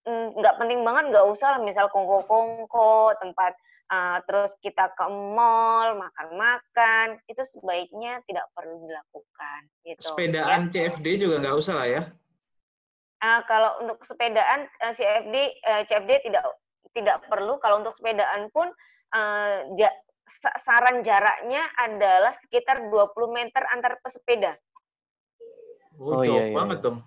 [0.08, 3.52] mm, nggak penting banget nggak usah misal kongko-kongko tempat
[3.90, 10.90] uh, terus kita ke mall makan-makan itu sebaiknya tidak perlu dilakukan gitu sepedaan ya.
[10.90, 12.02] CFD juga nggak usah lah ya
[13.22, 16.44] uh, kalau untuk sepedaan uh, CFD uh, CFD tidak
[16.96, 18.72] tidak perlu kalau untuk sepedaan pun
[19.12, 19.92] uh, ja,
[20.64, 24.56] saran jaraknya adalah sekitar 20 meter antar pesepeda.
[25.96, 26.56] Oh, oh jauh iya, iya.
[26.56, 26.98] banget dong.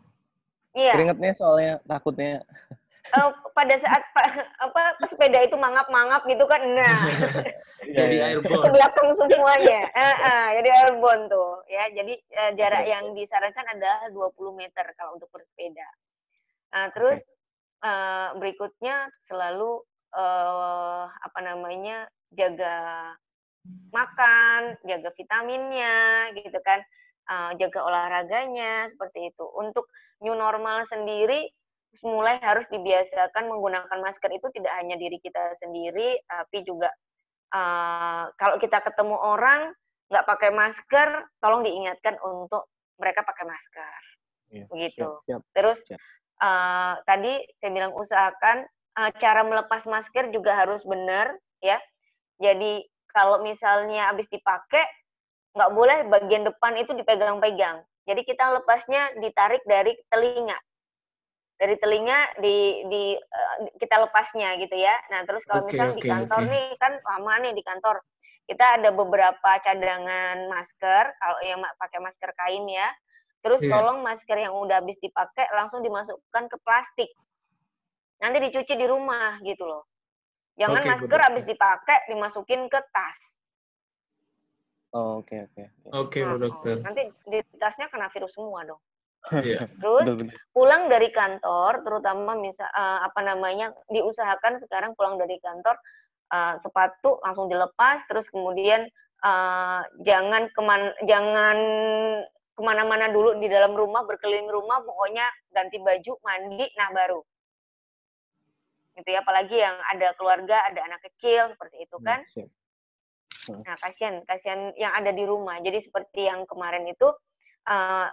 [0.74, 0.94] Iya.
[0.94, 2.46] Keringetnya soalnya takutnya.
[3.10, 4.04] Uh, pada saat
[4.62, 7.10] apa pesepeda itu mangap-mangap gitu kan, nah.
[7.98, 8.38] jadi iya, iya.
[8.38, 8.66] airborne.
[8.66, 9.82] Ke belakang semuanya.
[9.98, 11.90] uh, uh, jadi airborne tuh, ya.
[11.90, 15.90] Jadi uh, jarak yang disarankan adalah 20 meter kalau untuk bersepeda.
[16.70, 17.20] Nah, terus
[17.82, 19.82] uh, berikutnya selalu
[20.14, 23.14] uh, apa namanya jaga
[23.90, 26.80] makan, jaga vitaminnya, gitu kan,
[27.30, 29.46] uh, jaga olahraganya seperti itu.
[29.58, 29.90] Untuk
[30.22, 31.50] new normal sendiri,
[32.06, 36.90] mulai harus dibiasakan menggunakan masker itu tidak hanya diri kita sendiri, tapi juga
[37.52, 39.74] uh, kalau kita ketemu orang
[40.10, 41.10] nggak pakai masker,
[41.42, 44.02] tolong diingatkan untuk mereka pakai masker,
[44.54, 45.06] ya, begitu.
[45.06, 46.02] Siap, siap, Terus siap.
[46.40, 48.64] Uh, tadi saya bilang usahakan
[48.96, 51.78] uh, cara melepas masker juga harus benar, ya
[52.40, 54.82] jadi kalau misalnya habis dipakai,
[55.54, 57.84] nggak boleh bagian depan itu dipegang-pegang.
[58.08, 60.56] Jadi kita lepasnya ditarik dari telinga.
[61.60, 64.96] Dari telinga di, di uh, kita lepasnya gitu ya.
[65.12, 66.52] Nah terus kalau okay, misalnya okay, di kantor okay.
[66.56, 67.96] nih kan lama nih di kantor,
[68.48, 71.04] kita ada beberapa cadangan masker.
[71.20, 72.88] Kalau yang pakai masker kain ya,
[73.44, 73.76] terus yeah.
[73.76, 77.12] tolong masker yang udah habis dipakai langsung dimasukkan ke plastik.
[78.24, 79.84] Nanti dicuci di rumah gitu loh.
[80.56, 83.20] Jangan okay, masker habis dipakai dimasukin ke tas.
[84.96, 85.54] Oh, oke okay, oke.
[85.54, 85.66] Okay.
[85.68, 86.76] Oke, okay, nah, dokter.
[86.82, 88.82] Nanti di tasnya kena virus semua dong.
[89.44, 89.68] Yeah.
[89.84, 95.76] Terus pulang dari kantor, terutama misal uh, apa namanya diusahakan sekarang pulang dari kantor
[96.32, 98.88] uh, sepatu langsung dilepas, terus kemudian
[99.22, 101.58] uh, jangan keman jangan
[102.56, 107.20] ke mana-mana dulu di dalam rumah berkeliling rumah, pokoknya ganti baju, mandi, nah baru.
[109.00, 112.24] Gitu ya apalagi yang ada keluarga ada anak kecil seperti itu kan.
[113.50, 115.58] nah kasihan kasihan yang ada di rumah.
[115.64, 117.08] Jadi seperti yang kemarin itu
[117.66, 118.08] uh,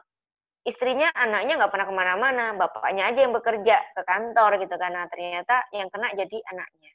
[0.66, 4.90] istrinya anaknya nggak pernah ke mana-mana bapaknya aja yang bekerja ke kantor gitu kan.
[4.90, 6.92] Nah ternyata yang kena jadi anaknya.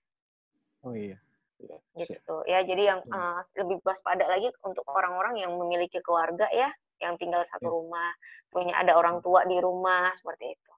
[0.84, 1.18] Oh iya.
[1.96, 2.36] Gitu.
[2.50, 6.68] Ya jadi yang uh, lebih waspada lagi untuk orang-orang yang memiliki keluarga ya
[7.00, 7.74] yang tinggal satu iya.
[7.74, 8.10] rumah
[8.52, 10.72] punya ada orang tua di rumah seperti itu.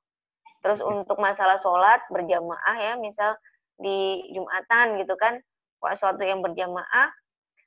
[0.62, 3.36] Terus untuk masalah sholat berjamaah ya misal
[3.76, 5.42] di jumatan gitu kan
[5.84, 7.12] suatu yang berjamaah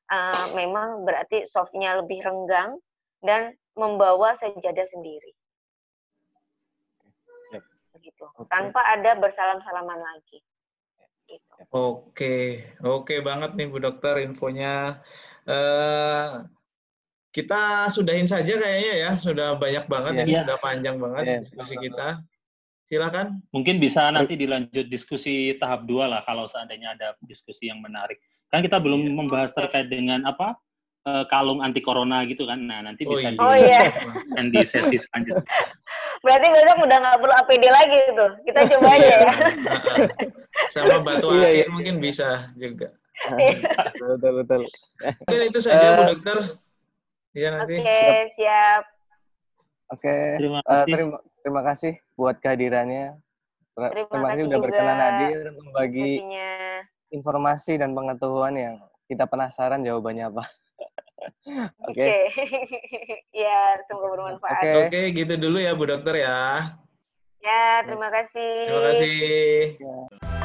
[0.08, 2.80] uh, memang berarti softnya lebih renggang
[3.20, 5.36] dan membawa sajadah sendiri
[7.96, 8.48] begitu okay.
[8.52, 10.44] tanpa ada bersalam salaman lagi
[11.26, 11.58] gitu.
[11.74, 15.02] Oke, oke banget nih Bu Dokter infonya.
[15.42, 16.46] Uh,
[17.34, 20.22] kita sudahin saja kayaknya ya, sudah banyak banget yeah.
[20.22, 20.42] ini yeah.
[20.46, 21.38] sudah panjang banget yeah.
[21.42, 22.22] diskusi kita.
[22.86, 23.42] Silakan.
[23.50, 28.22] Mungkin bisa nanti dilanjut diskusi tahap dua lah kalau seandainya ada diskusi yang menarik.
[28.54, 29.14] Kan kita belum yeah.
[29.18, 30.54] membahas terkait dengan apa
[31.06, 32.58] uh, kalung anti corona gitu kan.
[32.58, 33.32] Nah, nanti oh, bisa iya.
[33.32, 33.80] di, oh, iya.
[34.52, 35.46] di sesi selanjutnya.
[36.20, 38.30] Berarti besok udah nggak perlu APD lagi tuh.
[38.42, 39.32] Kita coba aja ya.
[40.72, 41.66] Sama batu iya, akik iya.
[41.70, 42.28] mungkin bisa
[42.58, 42.90] juga.
[43.96, 44.62] betul betul.
[45.00, 46.38] Mungkin itu saja uh, Bu Dokter.
[47.36, 47.74] Iya nanti.
[47.80, 48.82] Oke, okay, siap.
[49.92, 50.02] Oke.
[50.04, 50.24] Okay.
[50.42, 50.82] Terima kasih.
[50.82, 53.06] Uh, terima, terima kasih buat kehadirannya.
[53.76, 56.10] Terima, terima kasih sudah berkenan hadir membagi
[57.12, 58.74] informasi dan pengetahuan yang
[59.06, 60.44] kita penasaran jawabannya apa.
[61.86, 61.96] Oke.
[61.96, 62.20] Okay.
[63.44, 64.62] ya, semoga bermanfaat.
[64.62, 64.82] Oke, okay.
[64.86, 66.74] okay, gitu dulu ya Bu Dokter ya.
[67.42, 68.52] Ya, terima kasih.
[68.66, 69.18] Terima kasih.
[69.78, 70.35] Ya.